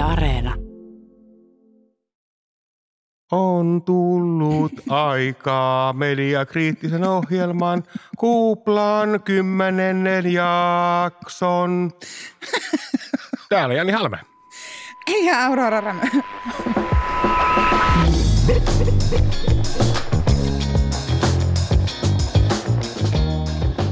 Yle 0.00 0.08
Areena. 0.08 0.54
On 3.32 3.82
tullut 3.82 4.72
aikaa 4.90 5.92
mediakriittisen 5.92 7.04
ohjelman 7.04 7.82
kuplan 8.18 9.20
kymmenennen 9.24 10.32
jakson. 10.32 11.90
Täällä 13.48 13.74
Jani 13.74 13.92
Halme. 13.92 14.18
Ja 15.24 15.46
Aurora 15.46 15.80
Rämö. 15.80 16.00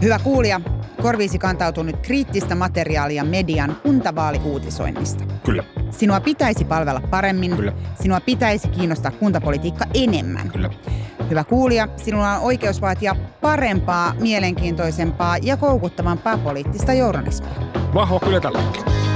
Hyvä 0.02 0.18
kuulija, 0.18 0.60
korviisi 1.02 1.38
kantautuu 1.38 1.82
nyt 1.82 1.96
kriittistä 1.96 2.54
materiaalia 2.54 3.24
median 3.24 3.76
kuntavaaliuutisoinnista. 3.82 5.24
Kyllä, 5.44 5.64
Sinua 5.90 6.20
pitäisi 6.20 6.64
palvella 6.64 7.00
paremmin. 7.10 7.56
Kyllä. 7.56 7.72
Sinua 8.02 8.20
pitäisi 8.20 8.68
kiinnostaa 8.68 9.10
kuntapolitiikka 9.10 9.84
enemmän. 9.94 10.50
kyllä. 10.50 10.70
Hyvä 11.30 11.44
kuulija, 11.44 11.88
sinulla 11.96 12.32
on 12.36 12.42
oikeus 12.42 12.80
vaatia 12.80 13.16
parempaa, 13.40 14.14
mielenkiintoisempaa 14.20 15.36
ja 15.42 15.56
koukuttavampaa 15.56 16.38
poliittista 16.38 16.92
journalismia. 16.92 17.52
Vahva 17.94 18.20
kyllä 18.20 18.40
tälläkin. 18.40 19.07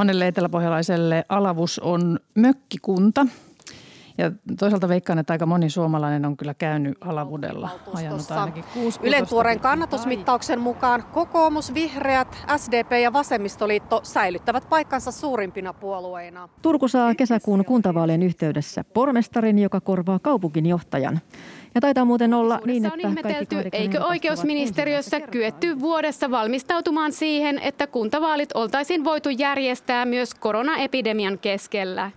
Monelle 0.00 0.26
eteläpohjalaiselle 0.26 1.24
Alavus 1.28 1.78
on 1.78 2.20
mökkikunta. 2.34 3.26
Ja 4.18 4.32
toisaalta 4.58 4.88
veikkaan, 4.88 5.18
että 5.18 5.32
aika 5.32 5.46
moni 5.46 5.70
suomalainen 5.70 6.24
on 6.24 6.36
kyllä 6.36 6.54
käynyt 6.54 6.98
Alavudella. 7.00 7.70
Ylen 9.02 9.28
tuoreen 9.28 9.60
kannatusmittauksen 9.60 10.60
mukaan 10.60 11.04
kokoomus, 11.12 11.74
vihreät, 11.74 12.38
SDP 12.56 12.92
ja 13.02 13.12
vasemmistoliitto 13.12 14.00
säilyttävät 14.02 14.68
paikkansa 14.68 15.10
suurimpina 15.10 15.72
puolueina. 15.72 16.48
Turku 16.62 16.88
saa 16.88 17.14
kesäkuun 17.14 17.64
kuntavaalien 17.64 18.22
yhteydessä 18.22 18.84
pormestarin, 18.84 19.58
joka 19.58 19.80
korvaa 19.80 20.18
kaupunginjohtajan. 20.18 21.20
Ja 21.74 21.80
taitaa 21.80 22.04
muuten 22.04 22.34
olla 22.34 22.60
niin, 22.66 22.84
että 22.86 23.08
on 23.08 23.14
kaikki 23.14 23.30
ihmetelty, 23.30 23.68
eikö 23.72 24.04
oikeusministeriössä 24.04 25.20
kyetty 25.20 25.80
vuodessa 25.80 26.30
valmistautumaan 26.30 27.12
siihen, 27.12 27.58
että 27.58 27.86
kuntavaalit 27.86 28.52
oltaisiin 28.54 29.04
voitu 29.04 29.28
järjestää 29.28 30.04
myös 30.04 30.34
koronaepidemian 30.34 31.38
keskellä. 31.38 32.10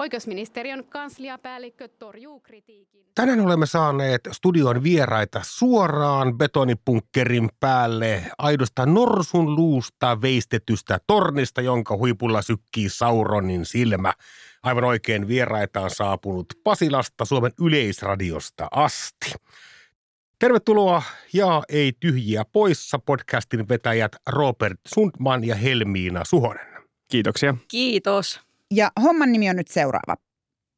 Oikeusministeriön 0.00 0.84
kansliapäällikkö 0.84 1.88
torjuu 1.88 2.40
kritiikin. 2.40 3.04
Tänään 3.14 3.40
olemme 3.40 3.66
saaneet 3.66 4.20
studion 4.32 4.82
vieraita 4.82 5.40
suoraan 5.44 6.38
betonipunkkerin 6.38 7.48
päälle 7.60 8.22
aidosta 8.38 8.86
norsun 8.86 9.54
luusta 9.54 10.22
veistetystä 10.22 10.98
tornista, 11.06 11.60
jonka 11.60 11.96
huipulla 11.96 12.42
sykkii 12.42 12.88
Sauronin 12.88 13.64
silmä. 13.64 14.12
Aivan 14.62 14.84
oikein 14.84 15.28
vieraita 15.28 15.80
on 15.80 15.90
saapunut 15.90 16.46
Pasilasta 16.64 17.24
Suomen 17.24 17.52
yleisradiosta 17.60 18.68
asti. 18.70 19.32
Tervetuloa 20.38 21.02
ja 21.32 21.62
ei 21.68 21.92
tyhjiä 22.00 22.44
poissa 22.52 22.98
podcastin 22.98 23.68
vetäjät 23.68 24.12
Robert 24.26 24.80
Sundman 24.88 25.44
ja 25.44 25.54
Helmiina 25.54 26.24
Suhonen. 26.24 26.82
Kiitoksia. 27.08 27.54
Kiitos. 27.68 28.49
Ja 28.74 28.90
homman 29.02 29.32
nimi 29.32 29.50
on 29.50 29.56
nyt 29.56 29.68
seuraava. 29.68 30.16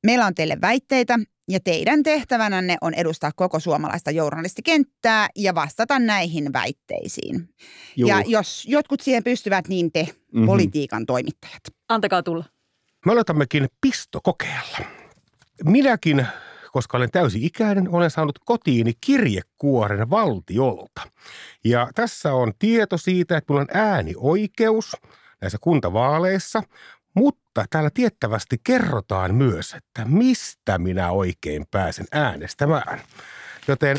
Meillä 0.07 0.27
on 0.27 0.35
teille 0.35 0.59
väitteitä 0.61 1.19
ja 1.49 1.61
teidän 1.61 2.03
tehtävänänne 2.03 2.77
on 2.81 2.95
edustaa 2.95 3.31
koko 3.37 3.61
suomalaista 3.61 4.11
journalistikenttää 4.11 5.29
ja 5.37 5.55
vastata 5.55 5.99
näihin 5.99 6.53
väitteisiin. 6.53 7.49
Juu. 7.97 8.09
Ja 8.09 8.23
jos 8.27 8.65
jotkut 8.69 9.01
siihen 9.01 9.25
pystyvät, 9.25 9.69
niin 9.69 9.93
te, 9.93 10.03
Mhm. 10.03 10.11
mm-hmm. 10.33 10.47
politiikan 10.47 11.07
toimittajat. 11.07 11.63
Antakaa 11.89 12.23
tulla. 12.23 12.45
Me 13.07 13.13
aloitammekin 13.13 13.69
pistokokeella. 13.81 14.79
Minäkin, 15.65 16.27
koska 16.73 16.97
olen 16.97 17.11
täysi-ikäinen, 17.11 17.89
olen 17.95 18.11
saanut 18.11 18.39
kotiini 18.45 18.93
kirjekuoren 19.01 20.11
valtiolta. 20.11 21.03
Ja 21.65 21.89
tässä 21.95 22.35
on 22.35 22.53
tieto 22.59 22.99
siitä, 22.99 23.37
että 23.37 23.53
minulla 23.53 23.67
on 23.71 23.81
äänioikeus 23.81 24.97
näissä 25.41 25.59
kuntavaaleissa, 25.61 26.63
mutta 27.17 27.42
täällä 27.71 27.91
tiettävästi 27.95 28.57
kerrotaan 28.65 29.35
myös, 29.35 29.75
että 29.75 30.05
mistä 30.05 30.79
minä 30.79 31.11
oikein 31.11 31.67
pääsen 31.71 32.07
äänestämään. 32.13 33.01
Joten 33.69 33.97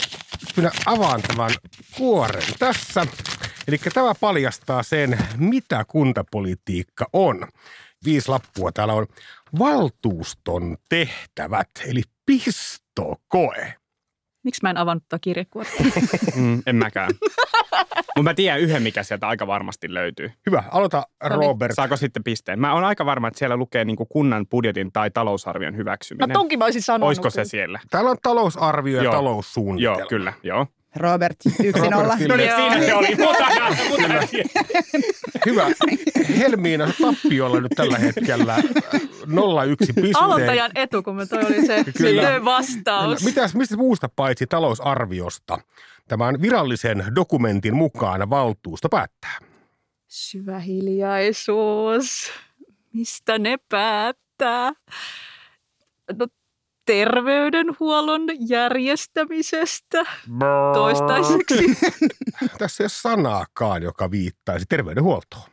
minä 0.58 0.72
avaan 0.86 1.22
tämän 1.22 1.52
kuoren 1.98 2.54
tässä. 2.60 3.08
Eli 3.68 3.78
tämä 3.94 4.16
paljastaa 4.20 4.84
sen, 4.84 5.18
mitä 5.38 5.86
kuntapolitiikka 5.88 7.06
on. 7.14 7.48
Viisi 8.06 8.30
lappua 8.30 8.72
täällä 8.72 8.94
on 8.94 9.08
valtuuston 9.60 10.78
tehtävät, 10.90 11.70
eli 11.86 12.02
pistokoe. 12.26 13.83
Miksi 14.44 14.60
mä 14.64 14.70
en 14.70 14.78
avannut 14.78 15.04
tuota 15.10 15.22
kirjekuorta? 15.22 15.72
Mm, 16.36 16.62
en 16.68 16.76
mäkään. 16.76 17.12
Mutta 17.96 18.24
mä 18.24 18.34
tiedän 18.34 18.60
yhden, 18.60 18.84
mikä 18.84 19.04
sieltä 19.04 19.28
aika 19.28 19.48
varmasti 19.48 19.94
löytyy. 19.94 20.32
Hyvä, 20.46 20.64
aloita. 20.72 21.04
Robert. 21.24 21.76
Saako 21.76 21.98
sitten 21.98 22.24
pisteen? 22.24 22.60
Mä 22.60 22.74
oon 22.74 22.84
aika 22.84 23.06
varma, 23.06 23.28
että 23.28 23.38
siellä 23.38 23.58
lukee 23.58 23.86
niin 23.86 23.98
kunnan 24.10 24.46
budjetin 24.52 24.92
tai 24.92 25.12
talousarvion 25.12 25.74
No 25.74 25.78
hyväksyminen. 25.78 26.34
tonkin 26.34 26.60
mä 26.60 26.66
olisin 26.66 26.82
sanonut. 26.82 27.08
Olisiko 27.08 27.30
se 27.30 27.46
siellä? 27.46 27.80
Täällä 27.90 28.10
on 28.10 28.18
talousarvio 28.24 28.98
ja 28.98 29.04
Joo. 29.04 29.14
taloussuunnitelma. 29.14 30.00
Joo, 30.00 30.08
kyllä. 30.08 30.34
Joo. 30.44 30.68
Robert, 30.96 31.38
yksi 31.64 31.90
nolla. 31.90 32.18
No 32.28 32.36
niin, 32.36 32.52
siinä 32.56 32.80
se 32.86 32.94
oli. 32.94 33.16
Mutta, 33.26 33.46
tiedän. 33.98 34.28
Hyvä. 35.46 35.66
Helmiina, 36.38 36.88
sä 36.88 36.94
tappiolla 37.02 37.62
nyt 37.62 37.72
tällä 37.76 37.98
hetkellä 37.98 38.56
01 39.68 39.94
pisteen. 39.94 40.24
Aloittajan 40.24 40.72
etu, 40.76 41.04
kun 41.04 41.16
me 41.16 41.26
toi 41.26 41.46
oli 41.46 41.66
se 41.66 41.84
Kyllä. 41.98 42.22
Kyllä. 42.22 42.46
vastaus. 42.46 43.24
Mitäs, 43.24 43.56
mistä 43.56 43.78
muusta 43.78 44.10
paitsi 44.16 44.48
talousarviosta? 44.48 45.58
Tämän 46.08 46.42
virallisen 46.42 47.06
dokumentin 47.16 47.76
mukaan 47.76 48.30
valtuusto 48.30 48.90
päättää. 48.90 49.38
Syvä 50.08 50.60
hiljaisuus. 50.60 52.32
Mistä 52.94 53.40
ne 53.40 53.58
päättää? 53.70 54.72
No, 56.20 56.28
terveydenhuollon 56.86 58.22
järjestämisestä 58.50 60.04
toistaiseksi. 60.74 61.78
Tässä 62.60 62.84
ei 62.84 62.86
ole 62.86 62.90
sanaakaan, 62.90 63.84
joka 63.84 64.12
viittaisi 64.12 64.66
terveydenhuoltoon. 64.70 65.50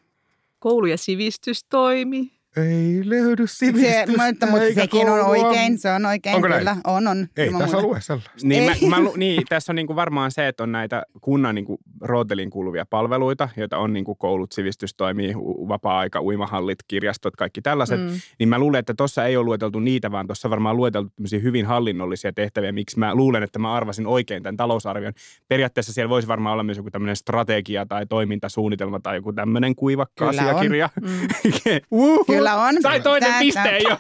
Koulu- 0.59 0.87
ja 0.87 0.99
sivistystoimi. 0.99 2.40
Ei 2.57 3.01
löydy 3.05 3.47
Se, 3.47 3.55
sivistystä 3.57 4.07
mutta, 4.27 4.47
mutta 4.47 4.63
eikä 4.65 4.81
sekin 4.81 5.01
on 5.01 5.07
koulua. 5.07 5.49
oikein, 5.49 5.79
se 5.79 5.91
on 5.91 6.07
oikein, 6.07 6.37
Onko 6.37 6.49
näin? 6.49 6.59
kyllä. 6.61 6.77
On, 6.87 7.09
on. 7.09 7.27
Ei 7.37 7.47
ilman 7.47 7.61
tässä 7.61 7.77
muuta. 7.77 7.89
lue 7.89 8.01
sellaista. 8.01 8.31
Niin, 8.43 8.65
mä, 8.65 8.73
Ei. 8.73 8.89
mä, 8.89 8.97
niin, 9.17 9.43
tässä 9.49 9.73
on 9.73 9.77
niinku 9.77 9.97
varmaan 9.97 10.31
se, 10.31 10.49
että 10.49 10.63
on 10.63 10.73
näitä 10.73 11.03
kunnan 11.21 11.55
niinku 11.55 11.79
rooteliin 12.01 12.51
kuuluvia 12.51 12.87
palveluita, 12.87 13.49
joita 13.57 13.79
on 13.79 13.93
niinku 13.93 14.15
koulut, 14.15 14.53
sivistystoimi, 14.53 15.33
u- 15.37 15.69
vapaa-aika, 15.69 16.21
uimahallit, 16.23 16.79
kirjastot, 16.89 17.37
kaikki 17.37 17.63
tällaiset. 17.63 18.01
Mm. 18.01 18.11
Niin 18.39 18.49
mä 18.49 18.59
luulen, 18.59 18.79
että 18.79 18.95
tuossa 18.95 19.25
ei 19.27 19.37
ole 19.37 19.45
lueteltu 19.45 19.81
niitä, 19.81 20.11
vaan 20.13 20.27
tuossa 20.27 20.49
on 20.49 20.51
varmaan 20.51 20.77
lueteltu 20.77 21.13
hyvin 21.43 21.67
hallinnollisia 21.67 22.33
tehtäviä, 22.33 22.73
miksi 22.73 22.99
mä 22.99 23.15
luulen, 23.15 23.43
että 23.43 23.59
mä 23.59 23.73
arvasin 23.73 24.07
oikein 24.07 24.43
tämän 24.43 24.57
talousarvion. 24.57 25.13
Periaatteessa 25.49 25.93
siellä 25.93 26.09
voisi 26.11 26.29
varmaan 26.29 26.53
olla 26.53 26.63
myös 26.63 26.77
joku 26.77 26.91
tämmöinen 26.91 27.17
strategia 27.17 27.87
tai 27.87 28.07
toimintasuunnitelma 28.07 29.01
tai 29.01 29.17
joku 29.17 29.33
tämmöinen 29.33 29.75
kuivakka 29.75 30.29
Kyllä 30.29 30.43
on. 30.43 30.49
asiakirja. 30.49 30.89
Mm. 31.01 31.09
Uhu. 31.91 32.25
Kyllä 32.25 32.40
on. 32.49 32.75
Sai 32.83 33.01
toinen 33.01 33.31
Tää- 33.31 33.39
pisteen 33.41 33.83
jo. 33.83 33.97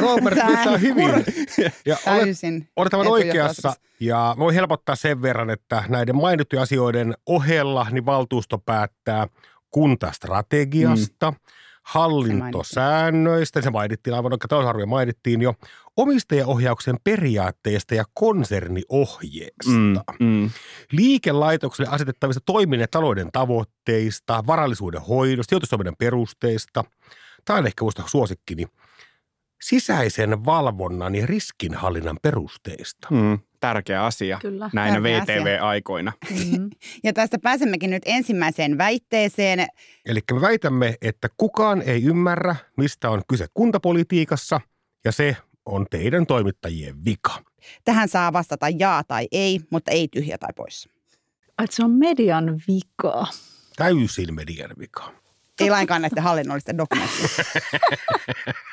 Robert 0.00 0.36
Tää- 0.36 0.48
vetää 0.48 0.76
hyvin. 0.76 1.10
Ja 1.86 1.96
olet, 2.06 2.22
Täysin. 2.24 2.68
olet 2.76 2.94
aivan 2.94 3.06
oikeassa. 3.06 3.72
Ja 4.00 4.34
voi 4.38 4.54
helpottaa 4.54 4.96
sen 4.96 5.22
verran, 5.22 5.50
että 5.50 5.84
näiden 5.88 6.16
mainittujen 6.16 6.62
asioiden 6.62 7.14
ohella 7.26 7.86
niin 7.90 8.06
valtuusto 8.06 8.58
päättää 8.58 9.26
kuntastrategiasta, 9.70 11.30
mm. 11.30 11.36
hallintosäännöistä, 11.82 13.60
se 13.60 13.70
mainittiin 13.70 14.14
aivan 14.14 14.32
oikein, 14.32 14.48
talousarvio 14.48 14.86
mainittiin 14.86 15.42
jo, 15.42 15.54
omistajaohjauksen 15.96 16.96
periaatteista 17.04 17.94
ja 17.94 18.04
konserniohjeesta. 18.14 20.04
Mm, 20.20 20.26
mm. 20.26 20.50
liikelaitokselle 20.92 21.90
asetettavista 21.90 22.40
toiminnan 22.46 22.80
ja 22.80 22.88
talouden 22.90 23.28
tavoitteista, 23.32 24.44
varallisuuden 24.46 25.00
hoidosta, 25.00 25.50
sijoitustoiminnan 25.50 25.96
perusteista. 25.98 26.84
Tämä 27.44 27.58
on 27.58 27.66
ehkä 27.66 27.84
musta 27.84 28.02
suosikkini. 28.06 28.66
Sisäisen 29.62 30.44
valvonnan 30.44 31.14
ja 31.14 31.26
riskinhallinnan 31.26 32.18
perusteista. 32.22 33.08
Mm, 33.10 33.38
tärkeä 33.60 34.04
asia 34.04 34.38
Kyllä. 34.42 34.70
näinä. 34.72 35.02
VTV-aikoina. 35.02 36.12
Mm. 36.30 36.70
Ja 37.04 37.12
tästä 37.12 37.38
pääsemmekin 37.38 37.90
nyt 37.90 38.02
ensimmäiseen 38.06 38.78
väitteeseen. 38.78 39.66
Eli 40.06 40.20
me 40.32 40.40
väitämme, 40.40 40.94
että 41.02 41.28
kukaan 41.36 41.82
ei 41.82 42.04
ymmärrä, 42.04 42.56
mistä 42.76 43.10
on 43.10 43.22
kyse 43.28 43.46
kuntapolitiikassa, 43.54 44.60
ja 45.04 45.12
se 45.12 45.36
on 45.66 45.86
teidän 45.90 46.26
toimittajien 46.26 47.04
vika? 47.04 47.42
Tähän 47.84 48.08
saa 48.08 48.32
vastata 48.32 48.66
jaa 48.68 49.04
tai 49.04 49.28
ei, 49.32 49.60
mutta 49.70 49.90
ei 49.90 50.08
tyhjä 50.08 50.38
tai 50.38 50.52
pois. 50.56 50.88
Että 51.62 51.76
se 51.76 51.84
on 51.84 51.90
median 51.90 52.60
vika. 52.68 53.26
Täysin 53.76 54.34
median 54.34 54.70
vika. 54.78 55.21
Ei 55.62 55.70
lainkaan 55.70 56.02
näiden 56.02 56.22
hallinnollisten 56.22 56.78
dokumenttien. 56.78 57.28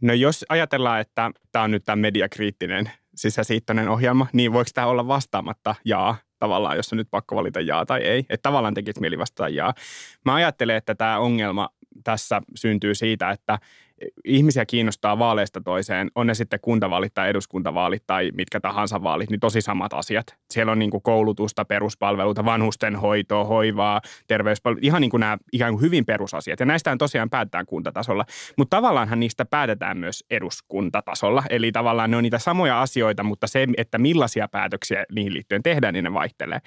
No 0.00 0.12
jos 0.12 0.44
ajatellaan, 0.48 1.00
että 1.00 1.30
tämä 1.52 1.62
on 1.62 1.70
nyt 1.70 1.84
tämä 1.84 1.96
mediakriittinen 1.96 2.90
sisäsiittoinen 3.14 3.88
ohjelma, 3.88 4.26
niin 4.32 4.52
voiko 4.52 4.70
tämä 4.74 4.86
olla 4.86 5.06
vastaamatta 5.06 5.74
jaa 5.84 6.16
tavallaan, 6.38 6.76
jos 6.76 6.92
on 6.92 6.96
nyt 6.96 7.08
pakko 7.10 7.36
valita 7.36 7.60
jaa 7.60 7.86
tai 7.86 8.00
ei. 8.00 8.18
Että 8.18 8.42
tavallaan 8.42 8.74
tekisi 8.74 9.00
mieli 9.00 9.18
vastata 9.18 9.48
jaa. 9.48 9.74
Mä 10.24 10.34
ajattelen, 10.34 10.76
että 10.76 10.94
tämä 10.94 11.18
ongelma 11.18 11.68
tässä 12.04 12.42
syntyy 12.54 12.94
siitä, 12.94 13.30
että 13.30 13.58
ihmisiä 14.24 14.66
kiinnostaa 14.66 15.18
vaaleista 15.18 15.60
toiseen, 15.60 16.10
on 16.14 16.26
ne 16.26 16.34
sitten 16.34 16.60
kuntavaalit 16.62 17.14
tai 17.14 17.28
eduskuntavaalit 17.28 18.02
tai 18.06 18.30
mitkä 18.34 18.60
tahansa 18.60 19.02
vaalit, 19.02 19.30
niin 19.30 19.40
tosi 19.40 19.60
samat 19.60 19.92
asiat. 19.92 20.36
Siellä 20.50 20.72
on 20.72 20.78
niin 20.78 20.90
kuin 20.90 21.02
koulutusta, 21.02 21.64
peruspalveluita, 21.64 22.44
vanhustenhoitoa, 22.44 23.44
hoivaa, 23.44 24.00
terveyspalveluita, 24.26 24.86
ihan 24.86 25.00
niin 25.00 25.10
kuin 25.10 25.20
nämä 25.20 25.38
ikään 25.52 25.72
kuin 25.72 25.82
hyvin 25.82 26.06
perusasiat. 26.06 26.60
Ja 26.60 26.66
näistä 26.66 26.96
tosiaan 26.98 27.30
päätetään 27.30 27.66
kuntatasolla, 27.66 28.24
mutta 28.56 28.76
tavallaanhan 28.76 29.20
niistä 29.20 29.44
päätetään 29.44 29.98
myös 29.98 30.24
eduskuntatasolla. 30.30 31.42
Eli 31.50 31.72
tavallaan 31.72 32.10
ne 32.10 32.16
on 32.16 32.22
niitä 32.22 32.38
samoja 32.38 32.82
asioita, 32.82 33.22
mutta 33.22 33.46
se, 33.46 33.66
että 33.76 33.98
millaisia 33.98 34.48
päätöksiä 34.48 35.04
niihin 35.12 35.34
liittyen 35.34 35.62
tehdään, 35.62 35.94
niin 35.94 36.04
ne 36.04 36.12
vaihtelee. 36.12 36.60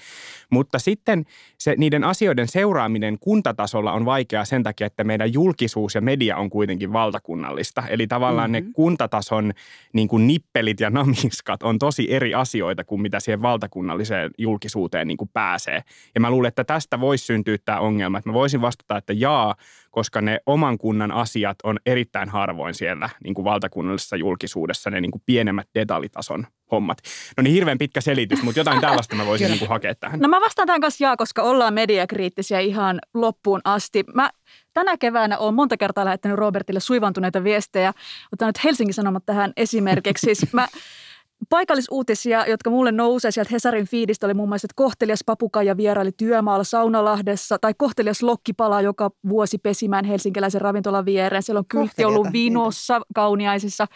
Mutta 0.50 0.80
sitten 0.80 1.26
se, 1.58 1.76
niiden 1.78 2.04
asioiden 2.04 2.48
seuraaminen 2.48 3.18
kuntatasolla 3.20 3.92
on 3.92 4.06
vaikeaa 4.06 4.46
sen 4.46 4.64
takia, 4.64 4.88
että 4.88 5.04
meidän 5.04 5.34
julkisuus 5.34 5.96
ja 5.96 6.02
media 6.02 6.38
on 6.38 6.50
kuitenkin 6.50 6.94
valta 6.94 7.20
valtakunnallista. 7.22 7.84
Eli 7.88 8.08
tavallaan 8.08 8.52
mm-hmm. 8.52 8.68
ne 8.68 8.74
kuntatason 8.74 9.54
niin 9.94 10.08
kuin 10.08 10.28
nippelit 10.28 10.80
ja 10.80 10.90
namiskat 10.90 11.64
on 11.64 11.80
tosi 11.80 12.14
eri 12.14 12.34
asioita 12.34 12.84
kuin 12.84 13.02
mitä 13.02 13.20
siihen 13.20 13.42
valtakunnalliseen 13.42 14.32
julkisuuteen 14.38 15.08
niin 15.08 15.18
kuin 15.18 15.30
pääsee. 15.34 15.82
Ja 16.16 16.22
mä 16.22 16.30
luulen, 16.30 16.48
että 16.48 16.64
tästä 16.64 17.00
voisi 17.00 17.26
syntyä 17.26 17.58
tämä 17.66 17.80
ongelma, 17.80 18.18
että 18.18 18.30
mä 18.30 18.34
voisin 18.34 18.62
vastata, 18.62 18.98
että 18.98 19.14
jaa, 19.14 19.56
koska 19.92 20.22
ne 20.22 20.40
oman 20.46 20.78
kunnan 20.78 21.12
asiat 21.12 21.58
on 21.64 21.80
erittäin 21.86 22.30
harvoin 22.30 22.74
siellä 22.74 23.10
niin 23.24 23.34
kuin 23.34 23.46
valtakunnallisessa 23.46 24.16
julkisuudessa, 24.16 24.90
ne 24.90 25.02
niin 25.02 25.12
kuin 25.12 25.24
pienemmät 25.26 25.68
detaljitason 25.76 26.48
hommat. 26.72 26.98
No 27.38 27.44
niin, 27.44 27.54
hirveän 27.54 27.78
pitkä 27.78 28.02
selitys, 28.02 28.44
mutta 28.44 28.60
jotain 28.60 28.82
tällaista 28.82 29.16
mä 29.16 29.26
voisin 29.26 29.48
niin 29.48 29.60
kuin 29.60 29.70
hakea 29.70 29.96
tähän. 29.96 30.20
No 30.20 30.28
mä 30.28 30.42
vastaan 30.42 30.68
tämän 30.68 30.82
kanssa 30.82 31.04
jaa, 31.04 31.18
koska 31.18 31.42
ollaan 31.42 31.74
mediakriittisiä 31.74 32.60
ihan 32.60 33.00
loppuun 33.14 33.62
asti. 33.64 34.04
Mä 34.16 34.30
tänä 34.74 34.98
keväänä 34.98 35.38
olen 35.38 35.54
monta 35.54 35.78
kertaa 35.78 36.06
lähettänyt 36.06 36.38
Robertille 36.38 36.80
suivantuneita 36.80 37.44
viestejä. 37.44 37.94
Otan 38.34 38.48
nyt 38.48 38.64
Helsingin 38.64 38.94
Sanomat 38.94 39.26
tähän 39.26 39.54
esimerkiksi. 39.58 40.36
Siis 40.36 40.54
mä 40.54 40.68
Paikallisuutisia, 41.50 42.46
jotka 42.46 42.70
mulle 42.70 42.92
nousee 42.92 43.32
sieltä 43.32 43.50
Hesarin 43.52 43.88
fiidistä, 43.88 44.28
oli 44.28 44.34
muun 44.34 44.50
muassa, 44.50 44.66
että 44.66 44.76
kohtelias 44.76 45.20
papukaija 45.26 45.78
vieraili 45.78 46.12
työmaalla 46.12 46.64
Saunalahdessa 46.64 47.60
tai 47.60 47.74
kohtelias 47.78 48.24
lokki 48.24 48.54
palaa 48.54 48.82
joka 48.82 49.12
vuosi 49.30 49.58
pesimään 49.58 50.06
helsinkiläisen 50.06 50.62
ravintolan 50.62 51.06
viereen. 51.06 51.44
Siellä 51.44 51.60
on 51.60 51.66
kyltti 51.68 52.06
ollut 52.06 52.28
vinossa, 52.34 53.02
kauniaisissa. 53.16 53.88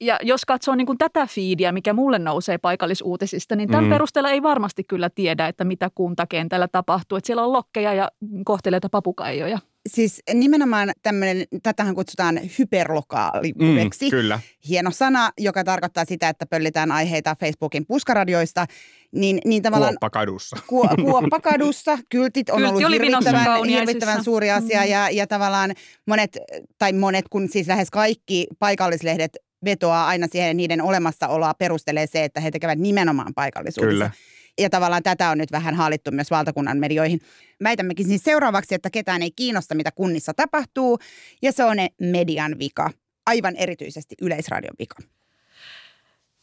Ja 0.00 0.18
jos 0.22 0.44
katsoo 0.44 0.74
niin 0.74 0.86
kuin 0.86 0.98
tätä 0.98 1.26
fiidiä, 1.26 1.72
mikä 1.72 1.92
mulle 1.92 2.18
nousee 2.18 2.58
paikallisuutisista, 2.58 3.56
niin 3.56 3.68
tämän 3.68 3.84
mm. 3.84 3.90
perusteella 3.90 4.30
ei 4.30 4.42
varmasti 4.42 4.84
kyllä 4.84 5.10
tiedä, 5.10 5.48
että 5.48 5.64
mitä 5.64 5.90
kuntakentällä 5.94 6.68
tapahtuu. 6.68 7.18
Että 7.18 7.26
siellä 7.26 7.44
on 7.44 7.52
lokkeja 7.52 7.94
ja 7.94 8.10
kohteleita 8.44 8.88
papukaijoja. 8.88 9.58
Siis 9.88 10.22
nimenomaan 10.34 10.92
tämmöinen, 11.02 11.46
tätähän 11.62 11.94
kutsutaan 11.94 12.40
hyperlokaaliudeksi. 12.58 14.04
Mm, 14.04 14.10
kyllä. 14.10 14.40
Hieno 14.68 14.90
sana, 14.90 15.30
joka 15.38 15.64
tarkoittaa 15.64 16.04
sitä, 16.04 16.28
että 16.28 16.46
pöllitään 16.46 16.92
aiheita 16.92 17.36
Facebookin 17.40 17.86
puskaradioista. 17.86 18.66
Niin, 19.12 19.38
niin 19.44 19.62
tavallaan, 19.62 19.92
kuoppakadussa. 19.92 20.56
Ku, 20.66 20.88
kuoppakadussa. 21.04 21.98
Kyltit 22.08 22.50
on 22.50 22.56
Kyltti 22.56 22.84
ollut 22.84 22.92
hirvittävän, 22.92 23.64
hirvittävän 23.68 24.24
suuri 24.24 24.50
asia 24.50 24.80
mm. 24.80 24.90
ja, 24.90 25.10
ja 25.10 25.26
tavallaan 25.26 25.74
monet, 26.06 26.38
tai 26.78 26.92
monet, 26.92 27.24
kun 27.30 27.48
siis 27.48 27.66
lähes 27.68 27.90
kaikki 27.90 28.46
paikallislehdet 28.58 29.36
vetoaa 29.64 30.06
aina 30.06 30.26
siihen, 30.30 30.56
niiden 30.56 30.82
olemassaoloa 30.82 31.54
perustelee 31.54 32.06
se, 32.06 32.24
että 32.24 32.40
he 32.40 32.50
tekevät 32.50 32.78
nimenomaan 32.78 33.34
paikallisuudessa. 33.34 33.92
Kyllä. 33.92 34.10
Ja 34.60 34.70
tavallaan 34.70 35.02
tätä 35.02 35.30
on 35.30 35.38
nyt 35.38 35.52
vähän 35.52 35.74
haalittu 35.74 36.10
myös 36.10 36.30
valtakunnan 36.30 36.78
medioihin. 36.78 37.20
Väitämmekin 37.62 38.06
siis 38.06 38.24
seuraavaksi, 38.24 38.74
että 38.74 38.90
ketään 38.90 39.22
ei 39.22 39.30
kiinnosta, 39.30 39.74
mitä 39.74 39.90
kunnissa 39.90 40.34
tapahtuu, 40.34 40.98
ja 41.42 41.52
se 41.52 41.64
on 41.64 41.76
ne 41.76 41.88
median 42.00 42.58
vika. 42.58 42.90
Aivan 43.26 43.56
erityisesti 43.56 44.14
Yleisradion 44.22 44.74
vika. 44.78 44.96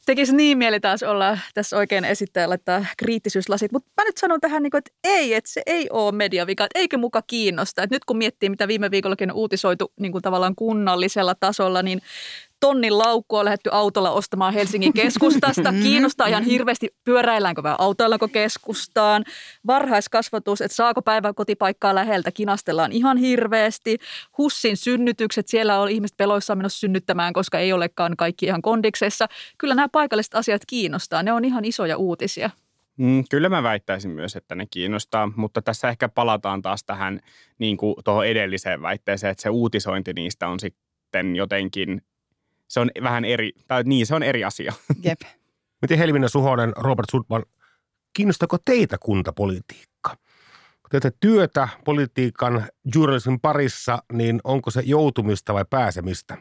Tekisi 0.06 0.36
niin 0.36 0.58
mieli 0.58 0.80
taas 0.80 1.04
olla 1.04 1.38
tässä 1.54 1.78
oikein 1.78 2.06
esittäjällä 2.06 2.56
että 2.56 2.86
kriittisyyslasit, 2.98 3.72
mutta 3.72 3.90
mä 3.98 4.06
nyt 4.06 4.18
sanon 4.18 4.42
tähän, 4.42 4.64
niin 4.64 4.78
että 4.78 4.92
ei, 5.04 5.34
että 5.34 5.52
se 5.52 5.62
ei 5.66 5.88
ole 5.90 6.12
mediavika, 6.12 6.64
että 6.66 6.80
eikö 6.80 6.98
muka 6.98 7.22
kiinnosta. 7.22 7.84
Että 7.84 7.96
nyt 7.96 8.06
kun 8.06 8.18
miettii, 8.18 8.50
mitä 8.50 8.68
viime 8.68 8.92
viikollakin 8.92 9.32
on 9.32 9.38
uutisoitu 9.38 9.94
niin 10.00 10.12
kuin 10.12 10.22
tavallaan 10.22 10.56
kunnallisella 10.56 11.36
tasolla, 11.36 11.82
niin 11.82 12.02
tonnin 12.60 12.98
laukku 12.98 13.36
on 13.36 13.46
lähdetty 13.46 13.70
autolla 13.74 14.12
ostamaan 14.12 14.54
Helsingin 14.54 14.94
keskustasta. 14.94 15.74
Kiinnostaa 15.84 16.28
ihan 16.28 16.44
hirveästi, 16.44 16.90
pyöräilläänkö 17.04 17.64
vai 17.64 17.76
autoillako 17.78 18.28
keskustaan. 18.28 19.24
Varhaiskasvatus, 19.68 20.62
että 20.62 20.76
saako 20.76 21.02
päivän 21.02 21.36
kotipaikkaa 21.36 21.96
läheltä, 21.96 22.32
kinastellaan 22.32 22.92
ihan 22.92 23.18
hirveästi. 23.18 23.98
Hussin 24.38 24.78
synnytykset, 24.78 25.48
siellä 25.48 25.80
on 25.80 25.90
ihmiset 25.90 26.18
peloissaan 26.18 26.60
menossa 26.60 26.80
synnyttämään, 26.80 27.34
koska 27.34 27.60
ei 27.60 27.74
olekaan 27.74 28.18
kaikki 28.18 28.46
ihan 28.46 28.62
kondiksessa. 28.62 29.28
Kyllä 29.58 29.76
nämä 29.76 29.90
paikalliset 29.90 30.36
asiat 30.36 30.62
kiinnostaa, 30.68 31.24
ne 31.24 31.34
on 31.34 31.46
ihan 31.46 31.66
isoja 31.66 31.98
uutisia. 31.98 32.50
Mm, 32.98 33.24
kyllä 33.30 33.50
mä 33.50 33.64
väittäisin 33.64 34.12
myös, 34.12 34.36
että 34.36 34.56
ne 34.56 34.68
kiinnostaa, 34.72 35.32
mutta 35.36 35.62
tässä 35.62 35.90
ehkä 35.90 36.10
palataan 36.10 36.62
taas 36.62 36.84
tähän 36.84 37.20
niin 37.60 37.78
kuin 37.78 37.96
tuohon 38.04 38.28
edelliseen 38.28 38.82
väitteeseen, 38.82 39.32
että 39.32 39.42
se 39.42 39.50
uutisointi 39.50 40.14
niistä 40.14 40.48
on 40.48 40.60
sitten 40.60 41.36
jotenkin 41.36 42.02
se 42.69 42.80
on 42.80 42.92
vähän 43.04 43.25
eri, 43.25 43.51
tai 43.68 43.83
niin, 43.83 44.06
se 44.06 44.16
on 44.16 44.24
eri 44.24 44.44
asia. 44.44 44.74
Jep. 45.04 45.21
Miten 45.81 45.98
Helmina 45.98 46.27
Suhonen, 46.27 46.74
Robert 46.77 47.10
Sudman, 47.12 47.44
kiinnostako 48.13 48.57
teitä 48.66 48.98
kuntapolitiikka? 48.98 50.16
Kun 50.81 50.89
teette 50.92 51.12
työtä 51.19 51.68
politiikan 51.86 52.68
journalismin 52.95 53.39
parissa, 53.39 54.04
niin 54.13 54.42
onko 54.44 54.71
se 54.71 54.81
joutumista 54.86 55.54
vai 55.54 55.66
pääsemistä 55.69 56.38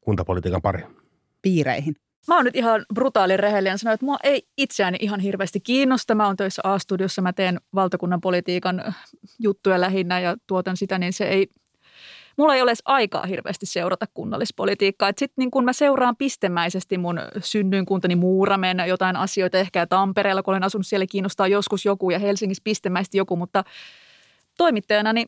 kuntapolitiikan 0.00 0.62
pariin? 0.62 0.96
Piireihin. 1.42 1.94
Mä 2.28 2.36
oon 2.36 2.44
nyt 2.44 2.56
ihan 2.56 2.84
brutaali 2.94 3.36
rehellinen 3.36 3.78
sanoa, 3.78 3.94
että 3.94 4.06
mua 4.06 4.16
ei 4.24 4.48
itseäni 4.56 4.98
ihan 5.00 5.20
hirveästi 5.20 5.60
kiinnosta. 5.60 6.14
Mä 6.14 6.26
oon 6.26 6.36
töissä 6.36 6.62
A-studiossa, 6.64 7.22
mä 7.22 7.32
teen 7.32 7.60
valtakunnan 7.74 8.20
politiikan 8.20 8.94
juttuja 9.38 9.80
lähinnä 9.80 10.20
ja 10.20 10.36
tuotan 10.46 10.76
sitä, 10.76 10.98
niin 10.98 11.12
se 11.12 11.24
ei 11.24 11.46
mulla 12.40 12.54
ei 12.54 12.62
ole 12.62 12.70
edes 12.70 12.82
aikaa 12.84 13.26
hirveästi 13.26 13.66
seurata 13.66 14.06
kunnallispolitiikkaa. 14.14 15.08
Sitten 15.08 15.34
niin 15.36 15.50
kun 15.50 15.64
mä 15.64 15.72
seuraan 15.72 16.16
pistemäisesti 16.16 16.98
mun 16.98 17.20
synnyinkuntani 17.42 18.16
Muuramen 18.16 18.78
jotain 18.88 19.16
asioita, 19.16 19.58
ehkä 19.58 19.86
Tampereella, 19.86 20.42
kun 20.42 20.54
olen 20.54 20.64
asunut 20.64 20.86
siellä, 20.86 21.06
kiinnostaa 21.06 21.48
joskus 21.48 21.84
joku 21.84 22.10
ja 22.10 22.18
Helsingissä 22.18 22.62
pistemäisesti 22.64 23.18
joku, 23.18 23.36
mutta 23.36 23.64
toimittajana 24.58 25.12
niin 25.12 25.26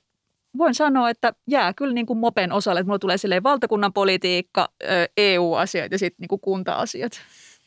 voin 0.58 0.74
sanoa, 0.74 1.10
että 1.10 1.34
jää 1.50 1.72
kyllä 1.74 1.94
niin 1.94 2.06
kuin 2.06 2.18
mopen 2.18 2.52
osalle, 2.52 2.80
että 2.80 2.88
mulla 2.88 2.98
tulee 2.98 3.42
valtakunnan 3.42 3.92
politiikka, 3.92 4.68
EU-asiat 5.16 5.92
ja 5.92 5.98
sitten 5.98 6.26
niin 6.30 6.40
kunta-asiat. 6.40 7.12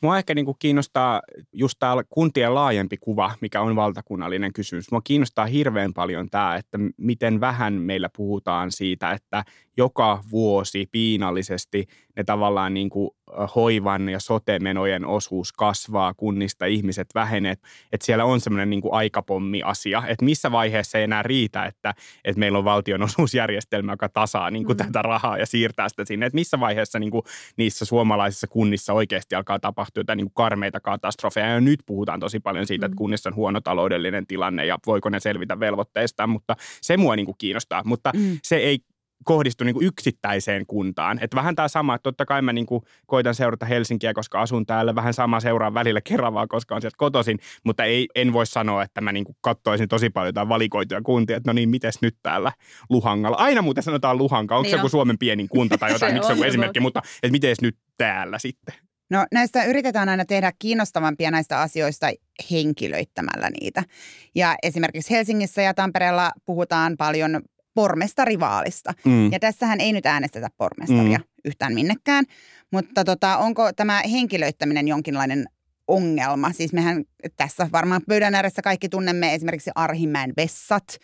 Mua 0.01 0.17
ehkä 0.17 0.35
niin 0.35 0.45
kuin 0.45 0.57
kiinnostaa 0.59 1.21
just 1.53 1.75
tämä 1.79 1.95
kuntien 2.09 2.55
laajempi 2.55 2.97
kuva, 2.97 3.31
mikä 3.41 3.61
on 3.61 3.75
valtakunnallinen 3.75 4.53
kysymys. 4.53 4.91
Mua 4.91 5.01
kiinnostaa 5.01 5.45
hirveän 5.45 5.93
paljon 5.93 6.29
tämä, 6.29 6.55
että 6.55 6.77
miten 6.97 7.39
vähän 7.39 7.73
meillä 7.73 8.09
puhutaan 8.17 8.71
siitä, 8.71 9.11
että 9.11 9.43
joka 9.77 10.23
vuosi 10.31 10.85
piinallisesti 10.91 11.85
ne 12.15 12.23
tavallaan 12.23 12.73
niin 12.73 12.89
kuin 12.89 13.09
hoivan 13.55 14.09
ja 14.09 14.19
sote-menojen 14.19 15.05
osuus 15.05 15.53
kasvaa, 15.53 16.13
kunnista 16.13 16.65
ihmiset 16.65 17.07
vähenee. 17.15 17.51
Että 17.91 18.05
siellä 18.05 18.25
on 18.25 18.41
semmoinen 18.41 18.69
niin 18.69 18.81
aikapommi-asia, 18.91 20.03
että 20.07 20.25
missä 20.25 20.51
vaiheessa 20.51 20.97
ei 20.97 21.03
enää 21.03 21.23
riitä, 21.23 21.65
että, 21.65 21.93
että 22.25 22.39
meillä 22.39 22.57
on 22.57 22.65
valtionosuusjärjestelmä, 22.65 23.93
joka 23.93 24.09
tasaa 24.09 24.51
niin 24.51 24.65
kuin 24.65 24.77
mm. 24.77 24.85
tätä 24.85 25.01
rahaa 25.01 25.37
ja 25.37 25.45
siirtää 25.45 25.89
sitä 25.89 26.05
sinne. 26.05 26.25
Että 26.25 26.35
missä 26.35 26.59
vaiheessa 26.59 26.99
niin 26.99 27.11
kuin 27.11 27.23
niissä 27.57 27.85
suomalaisissa 27.85 28.47
kunnissa 28.47 28.93
oikeasti 28.93 29.35
alkaa 29.35 29.59
tapahtua 29.59 29.99
jotain 30.01 30.17
niin 30.17 30.27
kuin 30.27 30.45
karmeita 30.45 30.79
katastrofeja. 30.79 31.49
Ja 31.49 31.61
nyt 31.61 31.79
puhutaan 31.85 32.19
tosi 32.19 32.39
paljon 32.39 32.67
siitä, 32.67 32.87
mm. 32.87 32.91
että 32.91 32.97
kunnissa 32.97 33.29
on 33.29 33.35
huono 33.35 33.61
taloudellinen 33.61 34.27
tilanne 34.27 34.65
ja 34.65 34.77
voiko 34.85 35.09
ne 35.09 35.19
selvitä 35.19 35.59
velvoitteistaan, 35.59 36.29
mutta 36.29 36.55
se 36.81 36.97
mua 36.97 37.15
niin 37.15 37.25
kuin 37.25 37.37
kiinnostaa. 37.37 37.81
Mutta 37.85 38.11
mm. 38.15 38.39
se 38.43 38.55
ei 38.55 38.79
kohdistu 39.23 39.63
niin 39.63 39.73
kuin 39.73 39.87
yksittäiseen 39.87 40.65
kuntaan. 40.65 41.19
Että 41.21 41.37
vähän 41.37 41.55
tämä 41.55 41.67
sama, 41.67 41.95
että 41.95 42.03
totta 42.03 42.25
kai 42.25 42.41
mä 42.41 42.53
niin 42.53 42.65
kuin 42.65 42.81
koitan 43.05 43.35
seurata 43.35 43.65
Helsinkiä, 43.65 44.13
koska 44.13 44.41
asun 44.41 44.65
täällä. 44.65 44.95
Vähän 44.95 45.13
sama 45.13 45.39
seuraan 45.39 45.73
välillä 45.73 46.01
Keravaa, 46.01 46.47
koska 46.47 46.75
on 46.75 46.81
sieltä 46.81 46.97
kotoisin. 46.97 47.39
Mutta 47.63 47.83
ei, 47.83 48.07
en 48.15 48.33
voi 48.33 48.45
sanoa, 48.45 48.83
että 48.83 49.01
mä 49.01 49.11
niin 49.11 49.25
kuin 49.25 49.37
katsoisin 49.41 49.87
tosi 49.87 50.09
paljon 50.09 50.29
jotain 50.29 50.49
valikoituja 50.49 51.01
kuntia, 51.01 51.37
että 51.37 51.49
no 51.49 51.53
niin, 51.53 51.69
mites 51.69 52.01
nyt 52.01 52.15
täällä 52.23 52.51
Luhangalla. 52.89 53.37
Aina 53.37 53.61
muuten 53.61 53.83
sanotaan 53.83 54.17
Luhanga. 54.17 54.55
Onko 54.55 54.63
niin 54.63 54.71
se 54.71 54.77
joku 54.77 54.89
Suomen 54.89 55.17
pienin 55.17 55.49
kunta 55.49 55.77
tai 55.77 55.91
jotain, 55.95 56.13
miksi 56.13 56.27
se 56.27 56.33
on 56.33 56.47
esimerkki, 56.47 56.79
mutta 56.79 57.01
että 57.23 57.31
miten 57.31 57.55
nyt 57.61 57.77
täällä 57.97 58.39
sitten? 58.39 58.75
No 59.09 59.25
näistä 59.31 59.63
yritetään 59.63 60.09
aina 60.09 60.25
tehdä 60.25 60.51
kiinnostavampia 60.59 61.31
näistä 61.31 61.61
asioista 61.61 62.07
henkilöittämällä 62.51 63.49
niitä. 63.61 63.83
Ja 64.35 64.55
esimerkiksi 64.63 65.13
Helsingissä 65.13 65.61
ja 65.61 65.73
Tampereella 65.73 66.31
puhutaan 66.45 66.95
paljon 66.97 67.41
pormestarivaalista. 67.75 68.93
Mm. 69.05 69.31
Ja 69.31 69.39
tässähän 69.39 69.81
ei 69.81 69.93
nyt 69.93 70.05
äänestetä 70.05 70.49
pormestaria 70.57 71.17
mm. 71.17 71.23
yhtään 71.45 71.73
minnekään. 71.73 72.25
Mutta 72.71 73.03
tota, 73.03 73.37
onko 73.37 73.73
tämä 73.73 74.01
henkilöittäminen 74.11 74.87
jonkinlainen 74.87 75.45
ongelma? 75.87 76.51
Siis 76.51 76.73
mehän 76.73 77.03
tässä 77.37 77.69
varmaan 77.71 78.01
pöydän 78.07 78.35
ääressä 78.35 78.61
kaikki 78.61 78.89
tunnemme 78.89 79.33
esimerkiksi 79.33 79.71
Arhimäen 79.75 80.33
vessat 80.37 80.97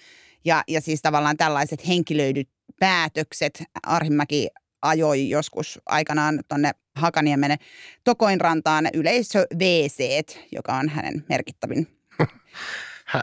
ja, 0.45 0.63
ja 0.67 0.81
siis 0.81 1.01
tavallaan 1.01 1.37
tällaiset 1.37 1.87
henkilöidyt 1.87 2.49
päätökset. 2.79 3.63
Arhimäki 3.83 4.47
ajoi 4.81 5.29
joskus 5.29 5.79
aikanaan 5.85 6.39
tuonne 6.47 6.71
Hakaniemen 6.95 7.57
Tokoinrantaan 8.03 8.89
yleisö 8.93 9.45
WC, 9.59 10.23
joka 10.51 10.73
on 10.73 10.89
hänen 10.89 11.25
merkittävin 11.29 11.87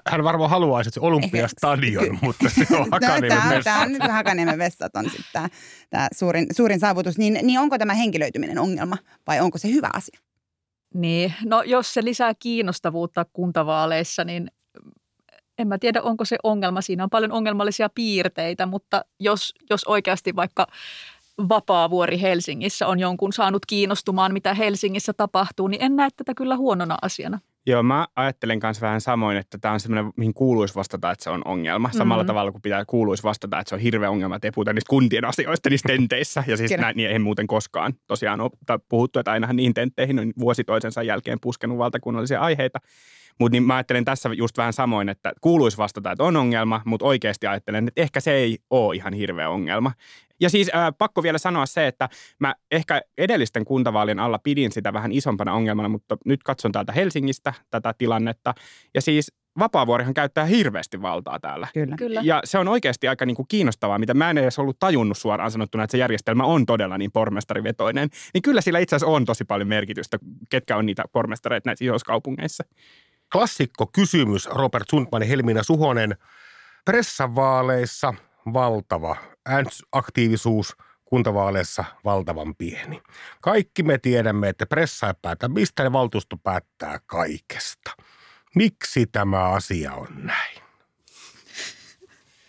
hän 0.06 0.24
varmaan 0.24 0.50
haluaisi, 0.50 0.88
että 0.88 1.00
se 1.00 1.06
Olympiastadion, 1.06 2.18
mutta 2.22 2.48
se 2.48 2.76
on 2.76 2.88
Hakaniemen 2.92 3.48
vessat. 3.48 3.64
Tämä 3.64 3.82
on 3.82 3.92
nyt 3.92 4.02
Hakaniemen 4.02 4.58
vessat 4.58 4.96
on 4.96 5.04
sitten 5.04 5.26
tämä, 5.32 5.48
tämä 5.90 6.08
suurin, 6.12 6.46
suurin 6.56 6.80
saavutus. 6.80 7.18
Niin, 7.18 7.38
niin 7.42 7.60
onko 7.60 7.78
tämä 7.78 7.94
henkilöityminen 7.94 8.58
ongelma 8.58 8.96
vai 9.26 9.40
onko 9.40 9.58
se 9.58 9.68
hyvä 9.68 9.90
asia? 9.92 10.20
Niin, 10.94 11.34
no 11.44 11.62
jos 11.62 11.94
se 11.94 12.04
lisää 12.04 12.32
kiinnostavuutta 12.38 13.26
kuntavaaleissa, 13.32 14.24
niin 14.24 14.50
en 15.58 15.68
mä 15.68 15.78
tiedä, 15.78 16.02
onko 16.02 16.24
se 16.24 16.36
ongelma. 16.42 16.80
Siinä 16.80 17.04
on 17.04 17.10
paljon 17.10 17.32
ongelmallisia 17.32 17.88
piirteitä, 17.94 18.66
mutta 18.66 19.04
jos, 19.20 19.54
jos 19.70 19.84
oikeasti 19.84 20.36
vaikka 20.36 20.66
Vapaavuori 21.48 22.20
Helsingissä 22.20 22.86
on 22.86 22.98
jonkun 22.98 23.32
saanut 23.32 23.66
kiinnostumaan, 23.66 24.32
mitä 24.32 24.54
Helsingissä 24.54 25.12
tapahtuu, 25.12 25.68
niin 25.68 25.82
en 25.82 25.96
näe 25.96 26.08
tätä 26.16 26.34
kyllä 26.34 26.56
huonona 26.56 26.98
asiana. 27.02 27.38
Joo, 27.68 27.82
mä 27.82 28.06
ajattelen 28.16 28.60
kanssa 28.60 28.86
vähän 28.86 29.00
samoin, 29.00 29.36
että 29.36 29.58
tämä 29.58 29.74
on 29.74 29.80
semmoinen, 29.80 30.12
mihin 30.16 30.34
kuuluisi 30.34 30.74
vastata, 30.74 31.10
että 31.10 31.24
se 31.24 31.30
on 31.30 31.42
ongelma. 31.44 31.90
Samalla 31.92 32.22
mm-hmm. 32.22 32.26
tavalla 32.26 32.52
kuin 32.52 32.62
pitää 32.62 32.84
kuuluisi 32.84 33.22
vastata, 33.22 33.60
että 33.60 33.68
se 33.68 33.74
on 33.74 33.80
hirveä 33.80 34.10
ongelma, 34.10 34.36
että 34.36 34.48
ei 34.48 34.52
puhuta 34.52 34.72
niistä 34.72 34.90
kuntien 34.90 35.24
asioista, 35.24 35.70
niistä 35.70 35.86
tenteissä. 35.86 36.44
Ja 36.46 36.56
siis 36.56 36.70
näin, 36.70 36.96
niin 36.96 37.10
ei 37.10 37.18
muuten 37.18 37.46
koskaan 37.46 37.94
tosiaan 38.06 38.40
ole 38.40 38.80
puhuttu, 38.88 39.18
että 39.18 39.30
ainahan 39.30 39.56
niihin 39.56 39.74
tentteihin 39.74 40.18
on 40.18 40.32
vuosi 40.38 40.64
toisensa 40.64 41.02
jälkeen 41.02 41.38
puskenut 41.40 41.78
valtakunnallisia 41.78 42.40
aiheita. 42.40 42.78
Mutta 43.40 43.52
niin 43.52 43.62
mä 43.62 43.74
ajattelen 43.74 44.04
tässä 44.04 44.30
just 44.32 44.58
vähän 44.58 44.72
samoin, 44.72 45.08
että 45.08 45.32
kuuluisi 45.40 45.78
vastata, 45.78 46.12
että 46.12 46.24
on 46.24 46.36
ongelma, 46.36 46.82
mutta 46.84 47.06
oikeasti 47.06 47.46
ajattelen, 47.46 47.88
että 47.88 48.02
ehkä 48.02 48.20
se 48.20 48.32
ei 48.32 48.58
ole 48.70 48.96
ihan 48.96 49.12
hirveä 49.12 49.48
ongelma. 49.50 49.92
Ja 50.40 50.50
siis 50.50 50.70
äh, 50.74 50.92
pakko 50.98 51.22
vielä 51.22 51.38
sanoa 51.38 51.66
se, 51.66 51.86
että 51.86 52.08
mä 52.38 52.54
ehkä 52.70 53.00
edellisten 53.18 53.64
kuntavaalien 53.64 54.18
alla 54.18 54.38
pidin 54.38 54.72
sitä 54.72 54.92
vähän 54.92 55.12
isompana 55.12 55.54
ongelmana, 55.54 55.88
mutta 55.88 56.16
nyt 56.24 56.42
katson 56.42 56.72
täältä 56.72 56.92
Helsingistä 56.92 57.54
tätä 57.70 57.94
tilannetta. 57.98 58.54
Ja 58.94 59.02
siis 59.02 59.32
Vapaavuorihan 59.58 60.14
käyttää 60.14 60.44
hirveästi 60.44 61.02
valtaa 61.02 61.40
täällä. 61.40 61.68
Kyllä. 61.74 61.96
Kyllä. 61.96 62.20
Ja 62.24 62.40
se 62.44 62.58
on 62.58 62.68
oikeasti 62.68 63.08
aika 63.08 63.26
niin 63.26 63.36
kuin 63.36 63.48
kiinnostavaa, 63.48 63.98
mitä 63.98 64.14
mä 64.14 64.30
en 64.30 64.38
edes 64.38 64.58
ollut 64.58 64.78
tajunnut 64.78 65.18
suoraan 65.18 65.50
sanottuna, 65.50 65.84
että 65.84 65.92
se 65.92 65.98
järjestelmä 65.98 66.44
on 66.44 66.66
todella 66.66 66.98
niin 66.98 67.12
pormestarivetoinen. 67.12 68.08
Niin 68.34 68.42
kyllä 68.42 68.60
sillä 68.60 68.78
itse 68.78 68.96
asiassa 68.96 69.14
on 69.14 69.24
tosi 69.24 69.44
paljon 69.44 69.68
merkitystä, 69.68 70.18
ketkä 70.48 70.76
on 70.76 70.86
niitä 70.86 71.04
pormestareita 71.12 71.68
näissä 71.68 71.84
isoissa 71.84 72.06
kaupungeissa. 72.06 72.64
Klassikko 73.32 73.86
kysymys, 73.86 74.46
Robert 74.46 74.88
Sundman 74.90 75.22
ja 75.22 75.28
Helmiina 75.28 75.62
Suhonen. 75.62 76.16
Pressavaaleissa 76.84 78.14
valtava 78.52 79.16
aktiivisuus 79.92 80.76
kuntavaaleissa 81.04 81.84
valtavan 82.04 82.54
pieni. 82.54 83.02
Kaikki 83.40 83.82
me 83.82 83.98
tiedämme, 83.98 84.48
että 84.48 84.66
pressa 84.66 85.06
ei 85.06 85.14
päätä 85.22 85.48
mistä 85.48 85.82
ja 85.82 85.92
valtuusto 85.92 86.36
päättää 86.36 86.98
kaikesta. 87.06 87.90
Miksi 88.54 89.06
tämä 89.06 89.44
asia 89.44 89.92
on 89.92 90.08
näin? 90.16 90.58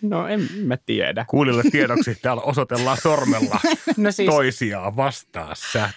No 0.02 0.28
en 0.28 0.48
mä 0.66 0.78
tiedä. 0.78 1.26
Kuulille 1.30 1.64
tiedoksi 1.72 2.16
täällä 2.16 2.42
osoitellaan 2.42 2.98
sormella 2.98 3.60
no 3.98 4.12
siis, 4.12 4.30
toisiaan 4.30 4.96
vastaa 4.96 5.56
sä. 5.56 5.90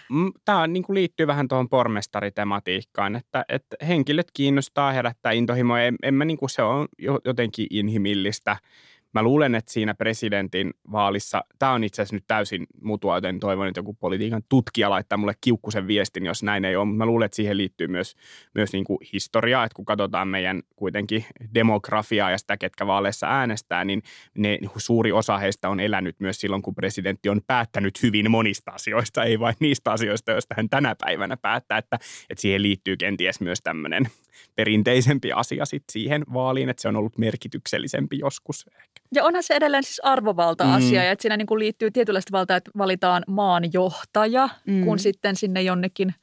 Tämä 0.44 0.66
niin 0.66 0.82
kuin 0.82 0.94
liittyy 0.94 1.26
vähän 1.26 1.48
tuohon 1.48 1.68
pormestaritematiikkaan, 1.68 3.16
että, 3.16 3.44
että 3.48 3.76
henkilöt 3.86 4.30
kiinnostaa, 4.34 4.92
herättää 4.92 5.32
intohimoja. 5.32 5.86
En, 5.86 5.96
en 6.02 6.14
mä 6.14 6.24
niin 6.24 6.36
kuin 6.36 6.50
se 6.50 6.62
on 6.62 6.88
jotenkin 7.24 7.66
inhimillistä– 7.70 8.56
Mä 9.12 9.22
luulen, 9.22 9.54
että 9.54 9.72
siinä 9.72 9.94
presidentin 9.94 10.74
vaalissa, 10.92 11.44
tämä 11.58 11.72
on 11.72 11.84
itse 11.84 12.02
asiassa 12.02 12.16
nyt 12.16 12.24
täysin 12.26 12.66
mutua, 12.82 13.16
joten 13.16 13.40
toivon, 13.40 13.68
että 13.68 13.78
joku 13.78 13.94
politiikan 13.94 14.42
tutkija 14.48 14.90
laittaa 14.90 15.18
mulle 15.18 15.34
kiukkusen 15.40 15.86
viestin, 15.86 16.26
jos 16.26 16.42
näin 16.42 16.64
ei 16.64 16.76
ole. 16.76 16.84
Mutta 16.84 16.98
mä 16.98 17.06
luulen, 17.06 17.26
että 17.26 17.36
siihen 17.36 17.56
liittyy 17.56 17.88
myös, 17.88 18.16
myös 18.54 18.72
niin 18.72 18.84
kuin 18.84 18.98
historiaa, 19.12 19.64
että 19.64 19.76
kun 19.76 19.84
katsotaan 19.84 20.28
meidän 20.28 20.62
kuitenkin 20.76 21.24
demografiaa 21.54 22.30
ja 22.30 22.38
sitä, 22.38 22.56
ketkä 22.56 22.86
vaaleissa 22.86 23.26
äänestää, 23.26 23.84
niin 23.84 24.02
ne, 24.38 24.58
suuri 24.76 25.12
osa 25.12 25.38
heistä 25.38 25.68
on 25.68 25.80
elänyt 25.80 26.20
myös 26.20 26.40
silloin, 26.40 26.62
kun 26.62 26.74
presidentti 26.74 27.28
on 27.28 27.40
päättänyt 27.46 28.02
hyvin 28.02 28.30
monista 28.30 28.70
asioista, 28.70 29.24
ei 29.24 29.40
vain 29.40 29.56
niistä 29.60 29.92
asioista, 29.92 30.32
joista 30.32 30.54
hän 30.54 30.68
tänä 30.68 30.96
päivänä 31.04 31.36
päättää, 31.36 31.78
että, 31.78 31.98
että 32.30 32.42
siihen 32.42 32.62
liittyy 32.62 32.96
kenties 32.96 33.40
myös 33.40 33.60
tämmöinen 33.60 34.08
perinteisempi 34.54 35.32
asia 35.32 35.64
sit 35.64 35.84
siihen 35.92 36.24
vaaliin, 36.32 36.68
että 36.68 36.82
se 36.82 36.88
on 36.88 36.96
ollut 36.96 37.18
merkityksellisempi 37.18 38.18
joskus 38.18 38.66
ehkä. 38.80 39.01
Ja 39.14 39.24
onhan 39.24 39.42
se 39.42 39.54
edelleen 39.54 39.82
siis 39.82 40.00
arvovalta-asia, 40.04 41.00
mm. 41.00 41.04
ja 41.04 41.12
että 41.12 41.22
siinä 41.22 41.36
niin 41.36 41.46
kuin 41.46 41.58
liittyy 41.58 41.90
tietynlaista 41.90 42.32
valtaa, 42.32 42.56
että 42.56 42.70
valitaan 42.78 43.22
maanjohtaja, 43.26 44.48
mm. 44.66 44.84
kun 44.84 44.98
sitten 44.98 45.36
sinne 45.36 45.62
jonnekin 45.62 46.14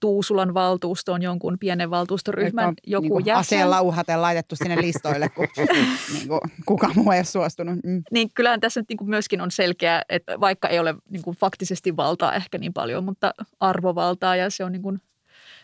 Tuusulan 0.00 0.54
valtuustoon 0.54 1.22
jonkun 1.22 1.58
pienen 1.58 1.90
valtuustoryhmän 1.90 2.68
Eikö, 2.68 2.80
joku 2.86 3.18
niin 3.18 3.26
jäsen. 3.26 3.40
Aseella 3.40 3.80
uhaten 3.80 4.22
laitettu 4.22 4.56
sinne 4.56 4.76
listoille, 4.76 5.28
kun 5.28 5.48
niin 6.14 6.28
kuin, 6.28 6.40
kuka 6.66 6.90
muu 6.94 7.12
ei 7.12 7.18
ole 7.18 7.24
suostunut. 7.24 7.78
Mm. 7.84 8.02
Niin 8.10 8.30
kyllähän 8.34 8.60
tässä 8.60 8.80
nyt 8.80 8.88
niin 8.88 8.96
kuin 8.96 9.10
myöskin 9.10 9.40
on 9.40 9.50
selkeä, 9.50 10.02
että 10.08 10.40
vaikka 10.40 10.68
ei 10.68 10.78
ole 10.78 10.94
niin 11.10 11.22
kuin 11.22 11.36
faktisesti 11.36 11.96
valtaa 11.96 12.34
ehkä 12.34 12.58
niin 12.58 12.72
paljon, 12.72 13.04
mutta 13.04 13.34
arvovaltaa, 13.60 14.36
ja 14.36 14.50
se 14.50 14.64
on 14.64 14.72
niin 14.72 14.82
kuin, 14.82 15.00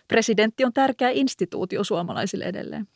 presidentti 0.08 0.64
on 0.64 0.72
tärkeä 0.72 1.10
instituutio 1.10 1.84
suomalaisille 1.84 2.44
edelleen 2.44 2.88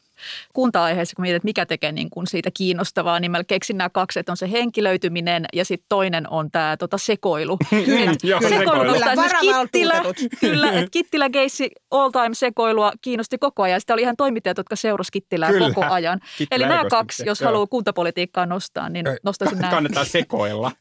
kunta-aiheessa, 0.53 1.17
kun 1.17 1.23
mietit, 1.23 1.37
että 1.37 1.47
mikä 1.47 1.67
tekee 1.67 1.93
niin 1.93 2.11
kuin 2.11 2.27
siitä 2.27 2.51
kiinnostavaa, 2.55 3.21
niin 3.21 3.31
mä 3.31 3.45
keksin 3.45 3.79
nämä 3.79 3.91
kaksi, 3.91 4.21
että 4.21 4.33
on 4.33 4.37
se 4.37 4.51
henkilöityminen 4.51 5.45
ja 5.53 5.65
sitten 5.65 5.87
toinen 5.89 6.31
on 6.31 6.51
tämä 6.51 6.77
tota, 6.77 6.99
sekoilu. 6.99 7.59
Kyllä, 7.71 8.15
Joo, 8.23 8.41
sekoilu. 8.41 8.93
Kyllä, 8.93 9.15
Kittilä, 9.41 10.03
kyllä, 10.41 10.73
että 10.73 10.91
Kittilä 10.91 11.31
Geissi 11.31 11.71
all 11.91 12.11
time 12.11 12.35
sekoilua 12.35 12.93
kiinnosti 13.03 13.39
koko 13.39 13.63
ajan. 13.63 13.81
Sitten 13.81 13.95
oli 13.95 14.03
ihan 14.03 14.17
toimittajat, 14.17 14.59
jotka 14.59 14.77
seurasivat 14.77 15.13
Kittilää 15.13 15.51
kyllä. 15.51 15.69
koko 15.69 15.87
ajan. 15.91 16.21
Kittilä 16.39 16.57
Eli 16.57 16.75
nämä 16.75 16.85
kaksi, 16.91 17.23
jos 17.27 17.41
haluaa 17.41 17.67
kuntapolitiikkaa 17.67 18.47
nostaa, 18.47 18.89
niin 18.89 19.07
nostaisin 19.25 19.59
nämä. 19.59 19.71
Kannattaa 19.71 20.05
sekoilla. 20.05 20.73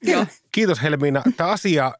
Kiitos 0.52 0.82
Helmiina. 0.84 1.22
Tämä 1.38 1.50
asia 1.50 1.92